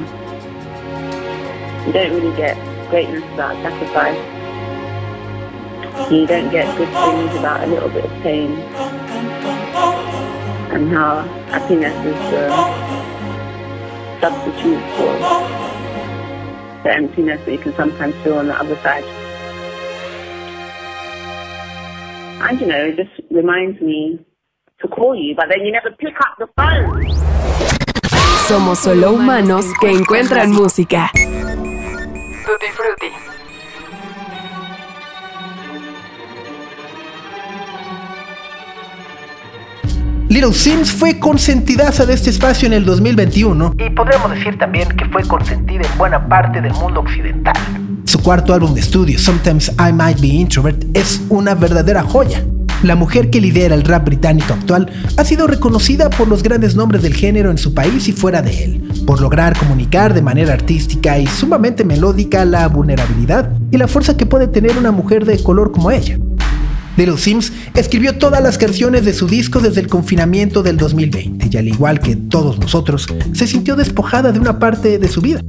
you 1.85 1.93
don't 1.93 2.11
really 2.11 2.35
get 2.35 2.57
greatness 2.89 3.23
without 3.29 3.55
sacrifice. 3.61 4.17
You 6.11 6.25
don't 6.25 6.49
get 6.51 6.75
good 6.75 6.89
things 6.89 7.33
without 7.33 7.63
a 7.63 7.67
little 7.67 7.89
bit 7.89 8.05
of 8.05 8.11
pain. 8.23 8.51
And 10.73 10.89
how 10.89 11.21
happiness 11.51 11.93
is 12.03 12.17
the 12.31 12.49
substitute 14.21 14.81
for 14.97 15.76
the 16.87 16.93
emptiness 16.95 17.43
that 17.43 17.51
you 17.51 17.57
can 17.57 17.75
sometimes 17.75 18.15
feel 18.23 18.37
on 18.37 18.47
the 18.47 18.55
other 18.55 18.77
side. 18.77 19.03
And 22.47 22.61
you 22.61 22.67
know, 22.67 22.85
it 22.85 22.95
just 22.95 23.11
reminds 23.29 23.81
me 23.81 24.19
to 24.79 24.87
call 24.87 25.15
you, 25.15 25.35
but 25.35 25.47
then 25.49 25.65
you 25.65 25.71
never 25.71 25.91
pick 25.91 26.15
up 26.19 26.37
the 26.39 26.47
phone. 26.55 27.07
Somos 28.47 28.79
solo 28.79 29.11
humanos 29.13 29.65
que 29.81 29.91
encuentran 29.91 30.51
música. 30.51 31.11
Tutti 32.45 32.67
Frutti. 32.71 33.26
Little 40.37 40.53
Sims 40.53 40.91
fue 40.91 41.17
consentidaza 41.17 42.05
de 42.05 42.13
este 42.13 42.29
espacio 42.29 42.67
en 42.67 42.73
el 42.73 42.85
2021. 42.85 43.73
Y 43.79 43.89
podríamos 43.89 44.29
decir 44.29 44.55
también 44.59 44.87
que 44.89 45.03
fue 45.05 45.23
consentida 45.23 45.81
en 45.81 45.97
buena 45.97 46.29
parte 46.29 46.61
del 46.61 46.73
mundo 46.73 46.99
occidental. 46.99 47.55
Su 48.05 48.21
cuarto 48.21 48.53
álbum 48.53 48.75
de 48.75 48.81
estudio, 48.81 49.17
Sometimes 49.17 49.71
I 49.79 49.91
Might 49.91 50.21
Be 50.21 50.27
Introvert, 50.27 50.85
es 50.95 51.23
una 51.29 51.55
verdadera 51.55 52.03
joya. 52.03 52.43
La 52.83 52.95
mujer 52.95 53.31
que 53.31 53.41
lidera 53.41 53.73
el 53.73 53.81
rap 53.81 54.05
británico 54.05 54.53
actual 54.53 54.91
ha 55.17 55.23
sido 55.23 55.47
reconocida 55.47 56.11
por 56.11 56.27
los 56.27 56.43
grandes 56.43 56.75
nombres 56.75 57.01
del 57.01 57.15
género 57.15 57.49
en 57.49 57.57
su 57.57 57.73
país 57.73 58.07
y 58.07 58.11
fuera 58.11 58.43
de 58.43 58.63
él, 58.63 58.91
por 59.07 59.19
lograr 59.19 59.57
comunicar 59.57 60.13
de 60.13 60.21
manera 60.21 60.53
artística 60.53 61.17
y 61.17 61.25
sumamente 61.25 61.83
melódica 61.83 62.45
la 62.45 62.67
vulnerabilidad 62.67 63.53
y 63.71 63.77
la 63.77 63.87
fuerza 63.87 64.15
que 64.15 64.27
puede 64.27 64.45
tener 64.45 64.77
una 64.77 64.91
mujer 64.91 65.25
de 65.25 65.41
color 65.41 65.71
como 65.71 65.89
ella. 65.89 66.19
Little 66.97 67.17
Sims 67.17 67.53
escribió 67.75 68.17
todas 68.17 68.41
las 68.41 68.57
canciones 68.57 69.05
de 69.05 69.13
su 69.13 69.27
disco 69.27 69.59
desde 69.59 69.81
el 69.81 69.87
confinamiento 69.87 70.63
del 70.63 70.77
2020 70.77 71.49
y 71.51 71.57
al 71.57 71.67
igual 71.67 71.99
que 71.99 72.15
todos 72.15 72.59
nosotros, 72.59 73.07
se 73.33 73.47
sintió 73.47 73.75
despojada 73.75 74.31
de 74.31 74.39
una 74.39 74.59
parte 74.59 74.97
de 74.97 75.07
su 75.07 75.21
vida. 75.21 75.41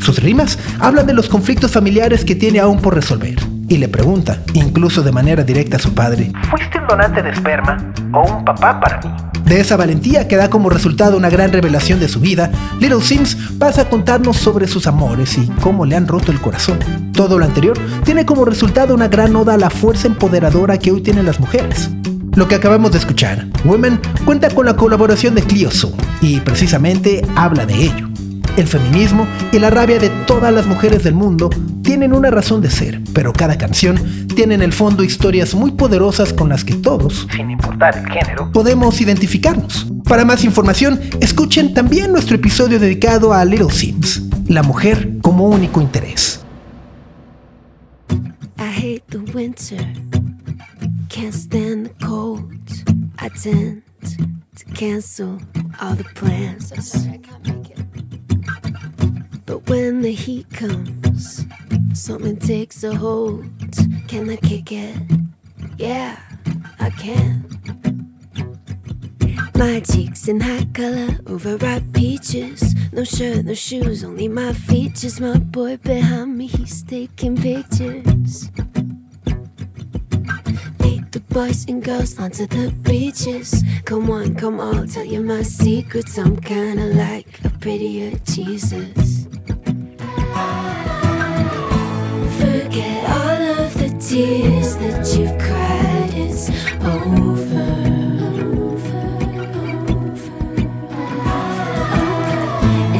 Sus 0.00 0.18
rimas 0.22 0.58
hablan 0.78 1.06
de 1.06 1.14
los 1.14 1.28
conflictos 1.28 1.70
familiares 1.70 2.24
que 2.24 2.34
tiene 2.34 2.58
aún 2.58 2.80
por 2.80 2.94
resolver 2.94 3.55
y 3.68 3.78
le 3.78 3.88
pregunta, 3.88 4.42
incluso 4.54 5.02
de 5.02 5.12
manera 5.12 5.42
directa 5.42 5.76
a 5.76 5.80
su 5.80 5.94
padre, 5.94 6.32
¿Fuiste 6.50 6.78
un 6.78 6.86
donante 6.86 7.22
de 7.22 7.30
esperma 7.30 7.92
o 8.12 8.22
un 8.22 8.44
papá 8.44 8.80
para 8.80 9.00
mí? 9.00 9.08
De 9.44 9.60
esa 9.60 9.76
valentía 9.76 10.26
que 10.26 10.36
da 10.36 10.50
como 10.50 10.70
resultado 10.70 11.16
una 11.16 11.30
gran 11.30 11.52
revelación 11.52 12.00
de 12.00 12.08
su 12.08 12.18
vida, 12.20 12.50
Little 12.80 13.00
Sims 13.00 13.36
pasa 13.58 13.82
a 13.82 13.88
contarnos 13.88 14.36
sobre 14.36 14.66
sus 14.66 14.86
amores 14.86 15.38
y 15.38 15.46
cómo 15.60 15.84
le 15.84 15.94
han 15.94 16.08
roto 16.08 16.32
el 16.32 16.40
corazón. 16.40 16.78
Todo 17.12 17.38
lo 17.38 17.44
anterior 17.44 17.78
tiene 18.04 18.26
como 18.26 18.44
resultado 18.44 18.94
una 18.94 19.08
gran 19.08 19.36
oda 19.36 19.54
a 19.54 19.58
la 19.58 19.70
fuerza 19.70 20.08
empoderadora 20.08 20.78
que 20.78 20.90
hoy 20.90 21.00
tienen 21.00 21.26
las 21.26 21.38
mujeres. 21.38 21.90
Lo 22.34 22.48
que 22.48 22.56
acabamos 22.56 22.92
de 22.92 22.98
escuchar, 22.98 23.46
Women, 23.64 24.00
cuenta 24.24 24.50
con 24.50 24.66
la 24.66 24.74
colaboración 24.74 25.34
de 25.34 25.42
Clio 25.42 25.70
Soul 25.70 25.94
y 26.20 26.40
precisamente 26.40 27.24
habla 27.36 27.64
de 27.66 27.74
ello. 27.84 28.08
El 28.56 28.66
feminismo 28.68 29.26
y 29.52 29.58
la 29.58 29.68
rabia 29.68 29.98
de 29.98 30.08
todas 30.26 30.50
las 30.50 30.66
mujeres 30.66 31.04
del 31.04 31.12
mundo 31.12 31.50
tienen 31.82 32.14
una 32.14 32.30
razón 32.30 32.62
de 32.62 32.70
ser, 32.70 33.02
pero 33.12 33.34
cada 33.34 33.58
canción 33.58 34.26
tiene 34.34 34.54
en 34.54 34.62
el 34.62 34.72
fondo 34.72 35.04
historias 35.04 35.54
muy 35.54 35.72
poderosas 35.72 36.32
con 36.32 36.48
las 36.48 36.64
que 36.64 36.74
todos, 36.74 37.28
sin 37.36 37.50
importar 37.50 37.98
el 37.98 38.10
género, 38.10 38.50
podemos 38.52 38.98
identificarnos. 39.02 39.86
Para 40.04 40.24
más 40.24 40.42
información, 40.42 40.98
escuchen 41.20 41.74
también 41.74 42.12
nuestro 42.12 42.36
episodio 42.36 42.80
dedicado 42.80 43.34
a 43.34 43.44
Little 43.44 43.70
Sims, 43.70 44.22
la 44.48 44.62
mujer 44.62 45.18
como 45.20 45.48
único 45.48 45.82
interés. 45.82 46.42
I 48.58 48.70
hate 48.74 49.04
the 49.10 49.18
winter, 49.34 49.86
can't 51.10 51.34
stand 51.34 51.88
the 51.88 52.06
cold. 52.06 52.50
I 53.18 53.28
tend 53.28 53.82
to 54.00 54.64
cancel 54.74 55.38
all 55.78 55.94
the 55.94 56.04
plans. 56.14 56.72
But 59.46 59.68
when 59.70 60.02
the 60.02 60.12
heat 60.12 60.50
comes, 60.50 61.46
something 61.94 62.36
takes 62.36 62.82
a 62.82 62.94
hold. 62.94 63.44
Can 64.08 64.28
I 64.28 64.36
kick 64.36 64.72
it? 64.72 64.96
Yeah, 65.78 66.18
I 66.80 66.90
can. 66.90 67.44
My 69.54 69.80
cheeks 69.80 70.26
in 70.28 70.40
high 70.40 70.66
color, 70.74 71.16
overripe 71.28 71.92
peaches. 71.92 72.74
No 72.92 73.04
shirt, 73.04 73.44
no 73.44 73.54
shoes, 73.54 74.02
only 74.02 74.28
my 74.28 74.52
features. 74.52 75.20
My 75.20 75.38
boy 75.38 75.76
behind 75.76 76.36
me, 76.36 76.48
he's 76.48 76.82
taking 76.82 77.36
pictures. 77.36 78.50
Lead 80.80 81.12
the 81.12 81.22
boys 81.30 81.64
and 81.68 81.82
girls 81.84 82.18
onto 82.18 82.46
the 82.46 82.70
beaches. 82.82 83.62
Come 83.84 84.10
on, 84.10 84.34
come 84.34 84.58
on, 84.60 84.78
I'll 84.78 84.86
tell 84.88 85.04
you 85.04 85.22
my 85.22 85.42
secrets. 85.42 86.18
I'm 86.18 86.36
kinda 86.36 86.86
like 86.86 87.44
a 87.44 87.50
prettier 87.50 88.18
Jesus. 88.24 89.15
Forget 92.38 93.00
all 93.10 93.42
of 93.64 93.74
the 93.74 93.90
tears 94.00 94.76
that 94.76 95.06
you've 95.16 95.38
cried, 95.38 96.10
it's 96.14 96.50
over. 96.84 97.68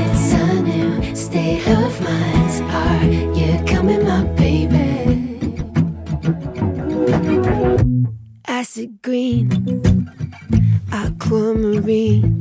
It's 0.02 0.32
a 0.32 0.62
new 0.62 1.14
state 1.14 1.66
of 1.68 2.00
mind. 2.00 2.62
Are 2.70 3.04
you 3.38 3.64
coming, 3.66 4.04
my 4.04 4.24
baby? 4.34 4.76
Acid 8.46 9.02
green, 9.02 9.48
aquamarine. 10.92 12.40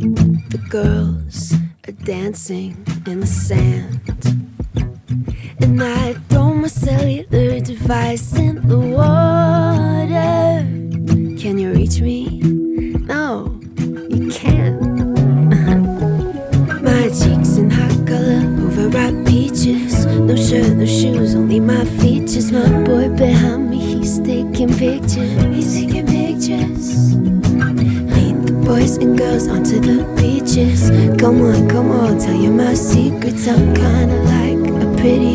The 0.49 0.57
girls 0.69 1.53
are 1.87 1.91
dancing 2.03 2.75
in 3.05 3.19
the 3.21 3.27
sand. 3.27 4.44
And 5.61 5.81
I 5.81 6.13
throw 6.29 6.53
my 6.53 6.67
cellular 6.67 7.59
device 7.61 8.37
in 8.37 8.67
the 8.67 8.77
water. 8.77 10.65
Can 11.41 11.57
you 11.57 11.71
reach 11.71 12.01
me? 12.01 12.39
No, 13.07 13.57
you 14.09 14.29
can't. 14.31 14.81
my 16.83 17.03
cheeks 17.09 17.57
in 17.57 17.69
hot 17.69 18.07
color, 18.07 18.41
overripe 18.65 19.25
peaches. 19.25 20.05
No 20.05 20.35
shirt, 20.35 20.73
no 20.75 20.85
shoes, 20.85 21.35
only 21.35 21.59
my 21.59 21.85
features. 22.01 22.51
My 22.51 22.67
boy 22.83 23.09
behind 23.15 23.69
me, 23.69 23.99
he's 23.99 24.19
taking 24.19 24.69
pictures. 24.69 25.43
He's 25.55 25.73
taking 25.73 26.07
pictures. 26.07 27.15
Boys 28.65 28.97
and 28.97 29.15
girls 29.15 29.47
onto 29.47 29.79
the 29.79 30.03
beaches. 30.17 30.89
Come 31.21 31.41
on, 31.43 31.69
come 31.69 31.91
on, 31.91 32.17
tell 32.19 32.33
you 32.33 32.51
my 32.51 32.73
secrets. 32.73 33.47
I'm 33.47 33.75
kinda 33.75 34.15
like 34.23 34.83
a 34.83 34.87
prettier 34.99 35.34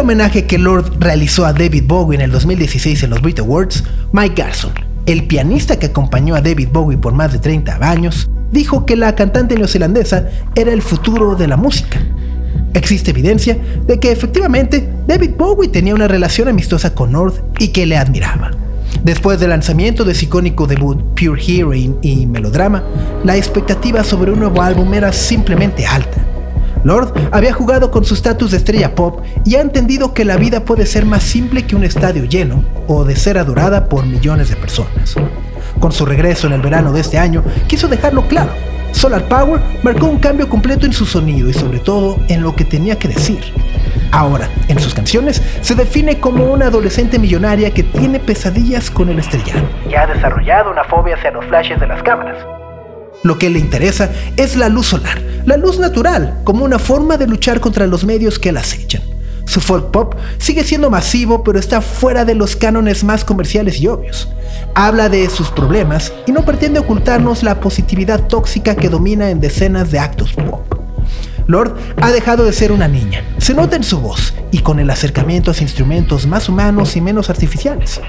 homenaje 0.00 0.46
que 0.46 0.58
Lord 0.58 0.96
realizó 0.98 1.44
a 1.44 1.52
David 1.52 1.84
Bowie 1.86 2.16
en 2.16 2.22
el 2.22 2.30
2016 2.30 3.02
en 3.02 3.10
los 3.10 3.20
Brit 3.20 3.38
Awards, 3.38 3.84
Mike 4.12 4.42
Garson, 4.42 4.72
el 5.04 5.26
pianista 5.26 5.78
que 5.78 5.86
acompañó 5.86 6.34
a 6.34 6.40
David 6.40 6.68
Bowie 6.72 6.96
por 6.96 7.12
más 7.12 7.32
de 7.32 7.38
30 7.38 7.76
años, 7.82 8.30
dijo 8.50 8.86
que 8.86 8.96
la 8.96 9.14
cantante 9.14 9.56
neozelandesa 9.56 10.28
era 10.54 10.72
el 10.72 10.80
futuro 10.80 11.36
de 11.36 11.48
la 11.48 11.56
música. 11.58 12.00
Existe 12.72 13.10
evidencia 13.10 13.58
de 13.86 14.00
que 14.00 14.10
efectivamente 14.10 14.88
David 15.06 15.32
Bowie 15.36 15.68
tenía 15.68 15.94
una 15.94 16.08
relación 16.08 16.48
amistosa 16.48 16.94
con 16.94 17.12
North 17.12 17.42
y 17.58 17.68
que 17.68 17.84
le 17.84 17.98
admiraba. 17.98 18.52
Después 19.04 19.38
del 19.38 19.50
lanzamiento 19.50 20.04
de 20.04 20.14
su 20.14 20.24
icónico 20.24 20.66
debut 20.66 20.98
Pure 21.14 21.40
Hearing 21.40 21.98
y 22.00 22.26
Melodrama, 22.26 22.82
la 23.22 23.36
expectativa 23.36 24.02
sobre 24.02 24.32
un 24.32 24.40
nuevo 24.40 24.62
álbum 24.62 24.94
era 24.94 25.12
simplemente 25.12 25.86
alta. 25.86 26.19
Lord 26.84 27.12
había 27.32 27.52
jugado 27.52 27.90
con 27.90 28.04
su 28.04 28.14
estatus 28.14 28.50
de 28.50 28.56
estrella 28.56 28.94
pop 28.94 29.22
y 29.44 29.56
ha 29.56 29.60
entendido 29.60 30.14
que 30.14 30.24
la 30.24 30.36
vida 30.36 30.64
puede 30.64 30.86
ser 30.86 31.04
más 31.04 31.22
simple 31.22 31.66
que 31.66 31.76
un 31.76 31.84
estadio 31.84 32.24
lleno 32.24 32.64
o 32.86 33.04
de 33.04 33.16
ser 33.16 33.38
adorada 33.38 33.88
por 33.88 34.06
millones 34.06 34.50
de 34.50 34.56
personas. 34.56 35.16
Con 35.78 35.92
su 35.92 36.04
regreso 36.06 36.46
en 36.46 36.54
el 36.54 36.60
verano 36.60 36.92
de 36.92 37.00
este 37.00 37.18
año, 37.18 37.42
quiso 37.66 37.88
dejarlo 37.88 38.26
claro. 38.28 38.50
Solar 38.92 39.22
Power 39.28 39.60
marcó 39.82 40.06
un 40.06 40.18
cambio 40.18 40.48
completo 40.48 40.84
en 40.84 40.92
su 40.92 41.06
sonido 41.06 41.48
y 41.48 41.52
sobre 41.52 41.78
todo 41.78 42.18
en 42.28 42.42
lo 42.42 42.56
que 42.56 42.64
tenía 42.64 42.98
que 42.98 43.08
decir. 43.08 43.40
Ahora, 44.12 44.48
en 44.68 44.78
sus 44.80 44.92
canciones, 44.94 45.40
se 45.60 45.74
define 45.74 46.18
como 46.18 46.44
una 46.44 46.66
adolescente 46.66 47.18
millonaria 47.18 47.70
que 47.70 47.84
tiene 47.84 48.18
pesadillas 48.18 48.90
con 48.90 49.08
el 49.08 49.20
estrellado. 49.20 49.62
Y 49.88 49.94
ha 49.94 50.06
desarrollado 50.06 50.70
una 50.70 50.84
fobia 50.84 51.14
hacia 51.14 51.30
los 51.30 51.44
flashes 51.46 51.78
de 51.78 51.86
las 51.86 52.02
cámaras. 52.02 52.36
Lo 53.22 53.38
que 53.38 53.50
le 53.50 53.58
interesa 53.58 54.10
es 54.36 54.56
la 54.56 54.68
luz 54.68 54.86
solar, 54.88 55.18
la 55.44 55.56
luz 55.56 55.78
natural, 55.78 56.40
como 56.44 56.64
una 56.64 56.78
forma 56.78 57.16
de 57.16 57.26
luchar 57.26 57.60
contra 57.60 57.86
los 57.86 58.04
medios 58.04 58.38
que 58.38 58.52
la 58.52 58.60
acechan. 58.60 59.02
Su 59.44 59.60
folk 59.60 59.90
pop 59.90 60.14
sigue 60.38 60.62
siendo 60.62 60.90
masivo, 60.90 61.42
pero 61.42 61.58
está 61.58 61.80
fuera 61.80 62.24
de 62.24 62.34
los 62.34 62.54
cánones 62.54 63.02
más 63.02 63.24
comerciales 63.24 63.80
y 63.80 63.88
obvios. 63.88 64.28
Habla 64.74 65.08
de 65.08 65.28
sus 65.28 65.50
problemas 65.50 66.12
y 66.26 66.32
no 66.32 66.44
pretende 66.44 66.78
ocultarnos 66.78 67.42
la 67.42 67.58
positividad 67.58 68.28
tóxica 68.28 68.76
que 68.76 68.88
domina 68.88 69.30
en 69.30 69.40
decenas 69.40 69.90
de 69.90 69.98
actos 69.98 70.32
pop. 70.34 70.62
Lord 71.48 71.74
ha 72.00 72.12
dejado 72.12 72.44
de 72.44 72.52
ser 72.52 72.70
una 72.70 72.86
niña. 72.86 73.24
Se 73.38 73.54
nota 73.54 73.74
en 73.74 73.82
su 73.82 74.00
voz 74.00 74.34
y 74.52 74.60
con 74.60 74.78
el 74.78 74.88
acercamiento 74.88 75.50
a 75.50 75.60
instrumentos 75.60 76.26
más 76.28 76.48
humanos 76.48 76.94
y 76.94 77.00
menos 77.00 77.28
artificiales. 77.28 78.00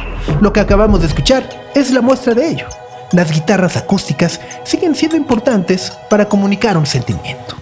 Lo 0.42 0.54
que 0.54 0.60
acabamos 0.60 1.02
de 1.02 1.08
escuchar 1.08 1.50
es 1.74 1.92
la 1.92 2.02
muestra 2.02 2.36
de 2.36 2.50
ello. 2.50 2.68
Las 3.12 3.32
guitarras 3.32 3.76
acústicas 3.76 4.40
siguen 4.64 4.96
siendo 4.96 5.18
importantes 5.18 5.92
para 6.10 6.30
comunicar 6.30 6.78
un 6.78 6.86
sentimiento. 6.86 7.61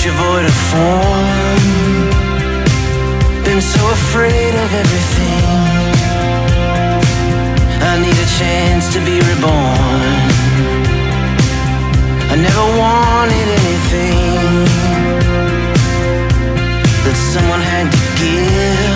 A 0.00 0.02
creature 0.02 0.16
void 0.16 0.44
of 0.44 0.54
form. 0.70 1.62
Been 3.44 3.60
so 3.60 3.82
afraid 3.90 4.54
of 4.54 4.74
everything. 4.82 5.44
I 7.82 7.98
need 8.00 8.16
a 8.16 8.28
chance 8.38 8.92
to 8.94 9.00
be 9.04 9.20
reborn. 9.20 10.30
I 12.30 12.36
never 12.36 12.66
wanted 12.78 13.48
anything 13.60 14.64
that 17.04 17.16
someone 17.32 17.60
had 17.60 17.90
to 17.92 17.98
give. 18.20 18.89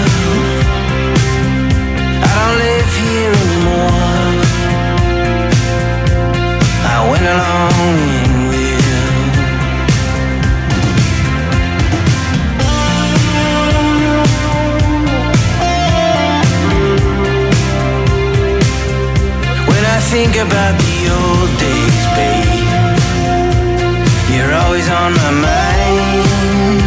Think 20.34 20.50
about 20.50 20.74
the 20.78 20.96
old 21.14 21.50
days, 21.62 22.04
babe 22.18 22.66
You're 24.34 24.54
always 24.62 24.88
on 24.88 25.12
my 25.14 25.30
mind 25.46 26.82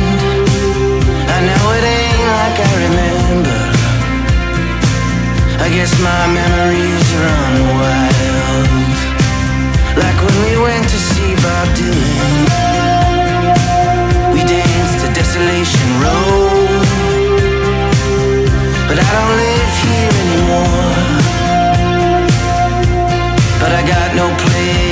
I 1.32 1.40
know 1.48 1.64
it 1.78 1.86
ain't 1.96 2.28
like 2.36 2.58
I 2.60 2.72
remember 2.86 3.60
I 5.64 5.68
guess 5.70 5.92
my 6.02 6.24
memories 6.40 7.08
run 7.24 7.56
wild 7.80 8.68
like 9.96 10.20
when 10.26 10.38
we 10.46 10.54
went 10.62 10.86
to 10.88 10.98
see 11.10 11.34
Bob 11.42 11.68
Dylan. 11.76 12.46
We 14.32 14.42
danced 14.46 14.98
to 15.02 15.08
Desolation 15.12 15.90
Road. 16.04 16.86
But 18.88 18.98
I 19.00 19.08
don't 19.18 19.36
live 19.42 19.74
here 19.82 20.12
anymore. 20.22 20.97
But 23.60 23.72
I 23.72 23.82
got 23.88 24.16
no 24.16 24.28
place 24.38 24.87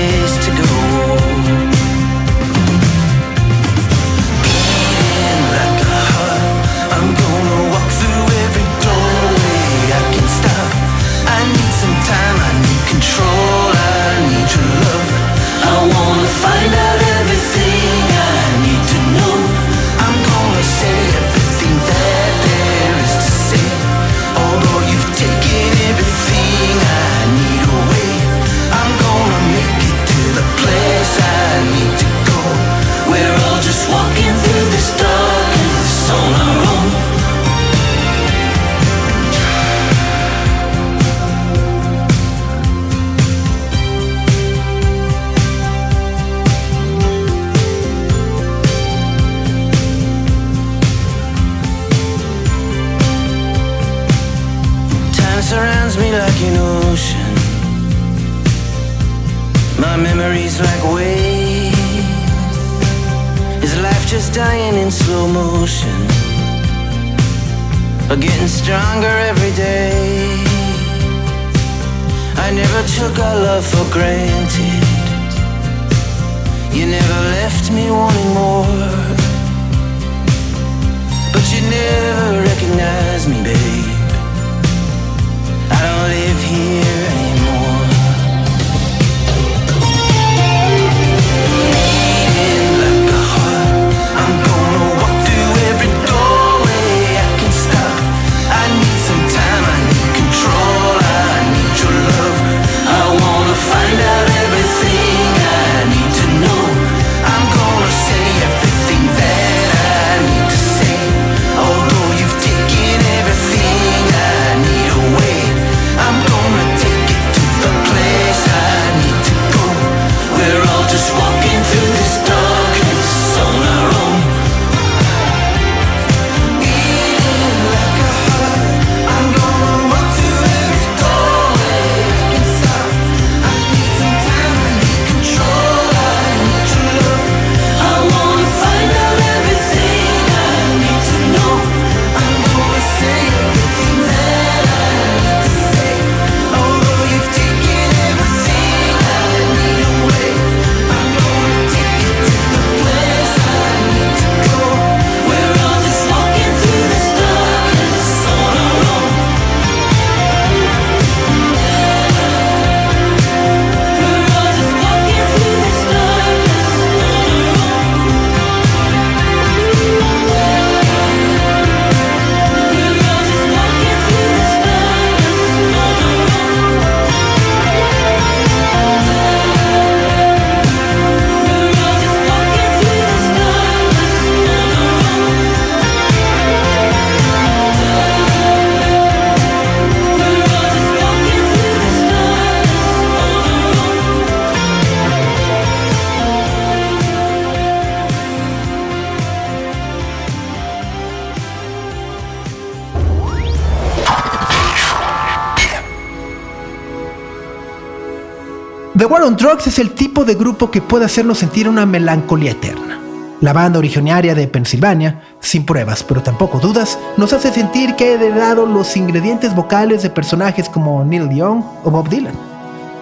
The 209.06 209.12
War 209.12 209.22
on 209.22 209.36
Drugs 209.36 209.68
es 209.68 209.78
el 209.78 209.92
tipo 209.92 210.26
de 210.26 210.34
grupo 210.34 210.72
que 210.72 210.82
puede 210.82 211.06
hacernos 211.06 211.38
sentir 211.38 211.70
una 211.70 211.86
melancolía 211.86 212.50
eterna. 212.50 213.00
La 213.40 213.54
banda 213.54 213.78
originaria 213.78 214.34
de 214.34 214.48
Pensilvania, 214.48 215.22
sin 215.40 215.64
pruebas 215.64 216.02
pero 216.02 216.24
tampoco 216.24 216.58
dudas, 216.58 216.98
nos 217.16 217.32
hace 217.32 217.54
sentir 217.54 217.96
que 217.96 218.06
ha 218.06 218.12
heredado 218.14 218.66
los 218.66 218.98
ingredientes 218.98 219.54
vocales 219.54 220.02
de 220.02 220.10
personajes 220.10 220.70
como 220.70 221.06
Neil 221.06 221.30
Young 221.30 221.64
o 221.84 221.92
Bob 221.92 222.10
Dylan. 222.10 222.34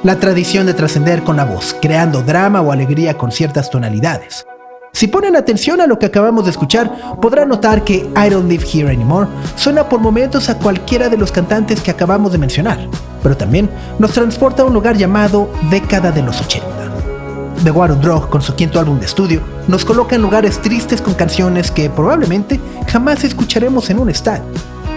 La 0.04 0.20
tradición 0.20 0.66
de 0.66 0.74
trascender 0.74 1.24
con 1.24 1.38
la 1.38 1.46
voz, 1.46 1.74
creando 1.82 2.22
drama 2.22 2.60
o 2.60 2.74
alegría 2.74 3.18
con 3.18 3.32
ciertas 3.32 3.70
tonalidades. 3.70 4.46
Si 4.96 5.08
ponen 5.08 5.36
atención 5.36 5.82
a 5.82 5.88
lo 5.88 5.98
que 5.98 6.06
acabamos 6.06 6.46
de 6.46 6.52
escuchar, 6.52 7.18
podrán 7.20 7.50
notar 7.50 7.84
que 7.84 8.08
I 8.16 8.30
Don't 8.30 8.48
Live 8.48 8.64
Here 8.72 8.92
Anymore 8.92 9.28
suena 9.56 9.90
por 9.90 10.00
momentos 10.00 10.52
a 10.52 10.60
cualquiera 10.60 11.10
de 11.10 11.18
los 11.18 11.32
cantantes 11.32 11.82
que 11.82 11.90
acabamos 11.90 12.32
de 12.32 12.38
mencionar, 12.38 12.78
pero 13.24 13.36
también 13.36 13.72
nos 13.98 14.12
transporta 14.12 14.62
a 14.62 14.66
un 14.66 14.74
lugar 14.74 14.96
llamado 14.96 15.50
década 15.72 16.12
de 16.12 16.22
los 16.22 16.40
80. 16.40 16.68
The 17.64 17.72
War 17.72 17.92
on 17.92 18.02
Drug, 18.02 18.30
con 18.30 18.44
su 18.44 18.54
quinto 18.54 18.80
álbum 18.80 19.00
de 19.00 19.08
estudio, 19.08 19.42
nos 19.68 19.84
coloca 19.84 20.16
en 20.16 20.22
lugares 20.22 20.62
tristes 20.62 21.02
con 21.02 21.16
canciones 21.16 21.72
que 21.72 21.90
probablemente 21.90 22.60
jamás 22.88 23.24
escucharemos 23.24 23.90
en 23.90 23.98
un 23.98 24.12
estadio. 24.12 24.46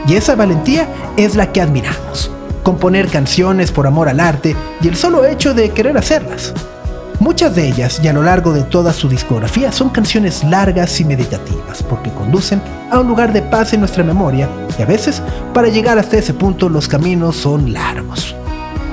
Y 0.06 0.14
esa 0.14 0.36
valentía 0.36 0.88
es 1.16 1.36
la 1.36 1.52
que 1.52 1.62
admiramos. 1.62 2.30
Componer 2.62 3.08
canciones 3.08 3.72
por 3.72 3.86
amor 3.86 4.10
al 4.10 4.20
arte 4.20 4.54
y 4.82 4.88
el 4.88 4.96
solo 4.96 5.24
hecho 5.24 5.54
de 5.54 5.70
querer 5.70 5.96
hacerlas. 5.96 6.52
Muchas 7.18 7.54
de 7.54 7.66
ellas, 7.66 7.98
y 8.02 8.08
a 8.08 8.12
lo 8.12 8.22
largo 8.22 8.52
de 8.52 8.62
toda 8.62 8.92
su 8.92 9.08
discografía, 9.08 9.72
son 9.72 9.88
canciones 9.88 10.44
largas 10.44 11.00
y 11.00 11.04
meditativas, 11.04 11.82
porque 11.82 12.10
conducen 12.10 12.60
a 12.90 13.00
un 13.00 13.08
lugar 13.08 13.32
de 13.32 13.40
paz 13.42 13.72
en 13.72 13.80
nuestra 13.80 14.04
memoria, 14.04 14.48
y 14.78 14.82
a 14.82 14.86
veces, 14.86 15.22
para 15.54 15.68
llegar 15.68 15.98
hasta 15.98 16.18
ese 16.18 16.34
punto, 16.34 16.68
los 16.68 16.88
caminos 16.88 17.36
son 17.36 17.72
largos. 17.72 18.34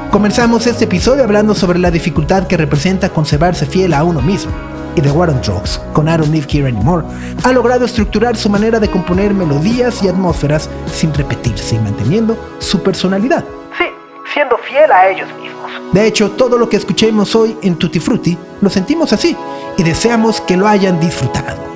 Comenzamos 0.09 0.67
este 0.67 0.85
episodio 0.85 1.23
hablando 1.23 1.53
sobre 1.53 1.79
la 1.79 1.91
dificultad 1.91 2.47
que 2.47 2.55
representa 2.55 3.09
conservarse 3.09 3.65
fiel 3.65 3.93
a 3.93 4.03
uno 4.03 4.21
mismo. 4.21 4.51
Y 4.95 5.01
The 5.01 5.09
War 5.09 5.29
on 5.29 5.41
Drugs, 5.41 5.81
con 5.91 6.05
Don't 6.05 6.27
Live 6.27 6.47
Here 6.49 6.69
Anymore, 6.69 7.03
ha 7.43 7.51
logrado 7.51 7.83
estructurar 7.83 8.37
su 8.37 8.47
manera 8.47 8.79
de 8.79 8.91
componer 8.91 9.33
melodías 9.33 10.03
y 10.03 10.07
atmósferas 10.07 10.69
sin 10.85 11.11
repetirse 11.15 11.75
y 11.75 11.79
manteniendo 11.79 12.37
su 12.59 12.83
personalidad. 12.83 13.43
Sí, 13.75 13.85
siendo 14.33 14.57
fiel 14.57 14.91
a 14.91 15.09
ellos 15.09 15.27
mismos. 15.39 15.71
De 15.91 16.05
hecho, 16.05 16.31
todo 16.31 16.57
lo 16.57 16.67
que 16.67 16.77
escuchemos 16.77 17.35
hoy 17.35 17.55
en 17.61 17.75
Tutti 17.75 17.99
Frutti 17.99 18.37
lo 18.61 18.69
sentimos 18.69 19.13
así 19.13 19.37
y 19.77 19.83
deseamos 19.83 20.41
que 20.41 20.57
lo 20.57 20.67
hayan 20.67 20.99
disfrutado. 20.99 21.72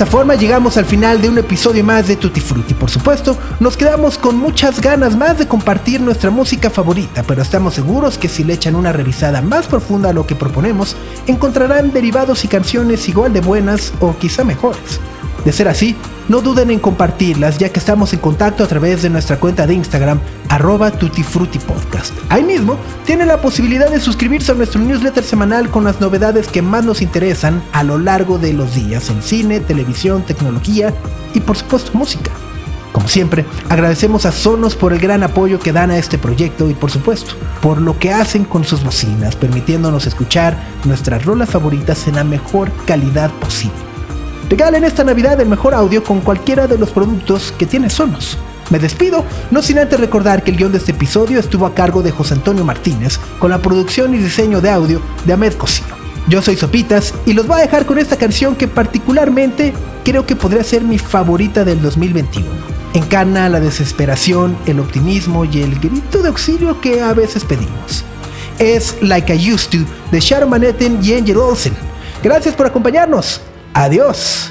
Esta 0.00 0.10
forma 0.10 0.34
llegamos 0.34 0.78
al 0.78 0.86
final 0.86 1.20
de 1.20 1.28
un 1.28 1.36
episodio 1.36 1.84
más 1.84 2.08
de 2.08 2.16
Tutti 2.16 2.40
Frutti. 2.40 2.72
Por 2.72 2.88
supuesto, 2.88 3.36
nos 3.60 3.76
quedamos 3.76 4.16
con 4.16 4.34
muchas 4.34 4.80
ganas 4.80 5.14
más 5.14 5.36
de 5.36 5.46
compartir 5.46 6.00
nuestra 6.00 6.30
música 6.30 6.70
favorita, 6.70 7.22
pero 7.22 7.42
estamos 7.42 7.74
seguros 7.74 8.16
que 8.16 8.30
si 8.30 8.42
le 8.42 8.54
echan 8.54 8.76
una 8.76 8.94
revisada 8.94 9.42
más 9.42 9.66
profunda 9.66 10.08
a 10.08 10.12
lo 10.14 10.26
que 10.26 10.34
proponemos, 10.34 10.96
encontrarán 11.26 11.92
derivados 11.92 12.46
y 12.46 12.48
canciones 12.48 13.10
igual 13.10 13.34
de 13.34 13.42
buenas 13.42 13.92
o 14.00 14.16
quizá 14.16 14.42
mejores. 14.42 15.00
De 15.44 15.52
ser 15.52 15.68
así, 15.68 15.96
no 16.28 16.40
duden 16.40 16.70
en 16.70 16.78
compartirlas 16.78 17.58
ya 17.58 17.70
que 17.70 17.78
estamos 17.78 18.12
en 18.12 18.20
contacto 18.20 18.62
a 18.62 18.66
través 18.66 19.02
de 19.02 19.10
nuestra 19.10 19.38
cuenta 19.40 19.66
de 19.66 19.74
Instagram, 19.74 20.20
arroba 20.48 20.90
tutifrutipodcast. 20.90 22.12
Ahí 22.28 22.42
mismo 22.42 22.76
tienen 23.06 23.28
la 23.28 23.40
posibilidad 23.40 23.90
de 23.90 24.00
suscribirse 24.00 24.52
a 24.52 24.54
nuestro 24.54 24.80
newsletter 24.80 25.24
semanal 25.24 25.70
con 25.70 25.84
las 25.84 26.00
novedades 26.00 26.48
que 26.48 26.62
más 26.62 26.84
nos 26.84 27.02
interesan 27.02 27.62
a 27.72 27.82
lo 27.82 27.98
largo 27.98 28.38
de 28.38 28.52
los 28.52 28.74
días 28.74 29.08
en 29.10 29.22
cine, 29.22 29.60
televisión, 29.60 30.22
tecnología 30.22 30.92
y 31.34 31.40
por 31.40 31.56
supuesto 31.56 31.90
música. 31.94 32.30
Como 32.92 33.08
siempre, 33.08 33.46
agradecemos 33.68 34.26
a 34.26 34.32
Sonos 34.32 34.74
por 34.74 34.92
el 34.92 34.98
gran 34.98 35.22
apoyo 35.22 35.58
que 35.58 35.72
dan 35.72 35.90
a 35.90 35.96
este 35.96 36.18
proyecto 36.18 36.68
y 36.68 36.74
por 36.74 36.90
supuesto, 36.90 37.34
por 37.62 37.80
lo 37.80 37.98
que 37.98 38.12
hacen 38.12 38.44
con 38.44 38.64
sus 38.64 38.82
bocinas, 38.82 39.36
permitiéndonos 39.36 40.06
escuchar 40.06 40.58
nuestras 40.84 41.24
rolas 41.24 41.50
favoritas 41.50 42.06
en 42.08 42.16
la 42.16 42.24
mejor 42.24 42.70
calidad 42.86 43.30
posible. 43.34 43.89
Regalen 44.50 44.82
esta 44.82 45.04
Navidad 45.04 45.40
el 45.40 45.48
mejor 45.48 45.74
audio 45.74 46.02
con 46.02 46.22
cualquiera 46.22 46.66
de 46.66 46.76
los 46.76 46.90
productos 46.90 47.54
que 47.56 47.66
tiene 47.66 47.88
Sonos. 47.88 48.36
Me 48.68 48.80
despido, 48.80 49.24
no 49.52 49.62
sin 49.62 49.78
antes 49.78 50.00
recordar 50.00 50.42
que 50.42 50.50
el 50.50 50.56
guion 50.56 50.72
de 50.72 50.78
este 50.78 50.90
episodio 50.90 51.38
estuvo 51.38 51.66
a 51.66 51.74
cargo 51.74 52.02
de 52.02 52.10
José 52.10 52.34
Antonio 52.34 52.64
Martínez, 52.64 53.20
con 53.38 53.52
la 53.52 53.62
producción 53.62 54.12
y 54.12 54.18
diseño 54.18 54.60
de 54.60 54.70
audio 54.70 55.00
de 55.24 55.34
Ahmed 55.34 55.52
Cosino. 55.52 55.94
Yo 56.26 56.42
soy 56.42 56.56
Sopitas 56.56 57.14
y 57.26 57.32
los 57.32 57.46
voy 57.46 57.60
a 57.60 57.62
dejar 57.62 57.86
con 57.86 58.00
esta 58.00 58.16
canción 58.16 58.56
que 58.56 58.66
particularmente 58.66 59.72
creo 60.04 60.26
que 60.26 60.34
podría 60.34 60.64
ser 60.64 60.82
mi 60.82 60.98
favorita 60.98 61.64
del 61.64 61.80
2021. 61.80 62.48
Encarna 62.94 63.48
la 63.48 63.60
desesperación, 63.60 64.56
el 64.66 64.80
optimismo 64.80 65.44
y 65.44 65.62
el 65.62 65.78
grito 65.78 66.22
de 66.22 66.28
auxilio 66.28 66.80
que 66.80 67.00
a 67.00 67.12
veces 67.12 67.44
pedimos. 67.44 68.04
Es 68.58 68.96
Like 69.00 69.32
I 69.32 69.52
Used 69.52 69.70
To 69.70 69.90
de 70.10 70.18
Sharon 70.18 70.50
Van 70.50 70.64
Etten 70.64 70.98
y 71.00 71.14
Angel 71.14 71.36
Olsen. 71.36 71.72
Gracias 72.20 72.56
por 72.56 72.66
acompañarnos. 72.66 73.40
Adiós. 73.74 74.50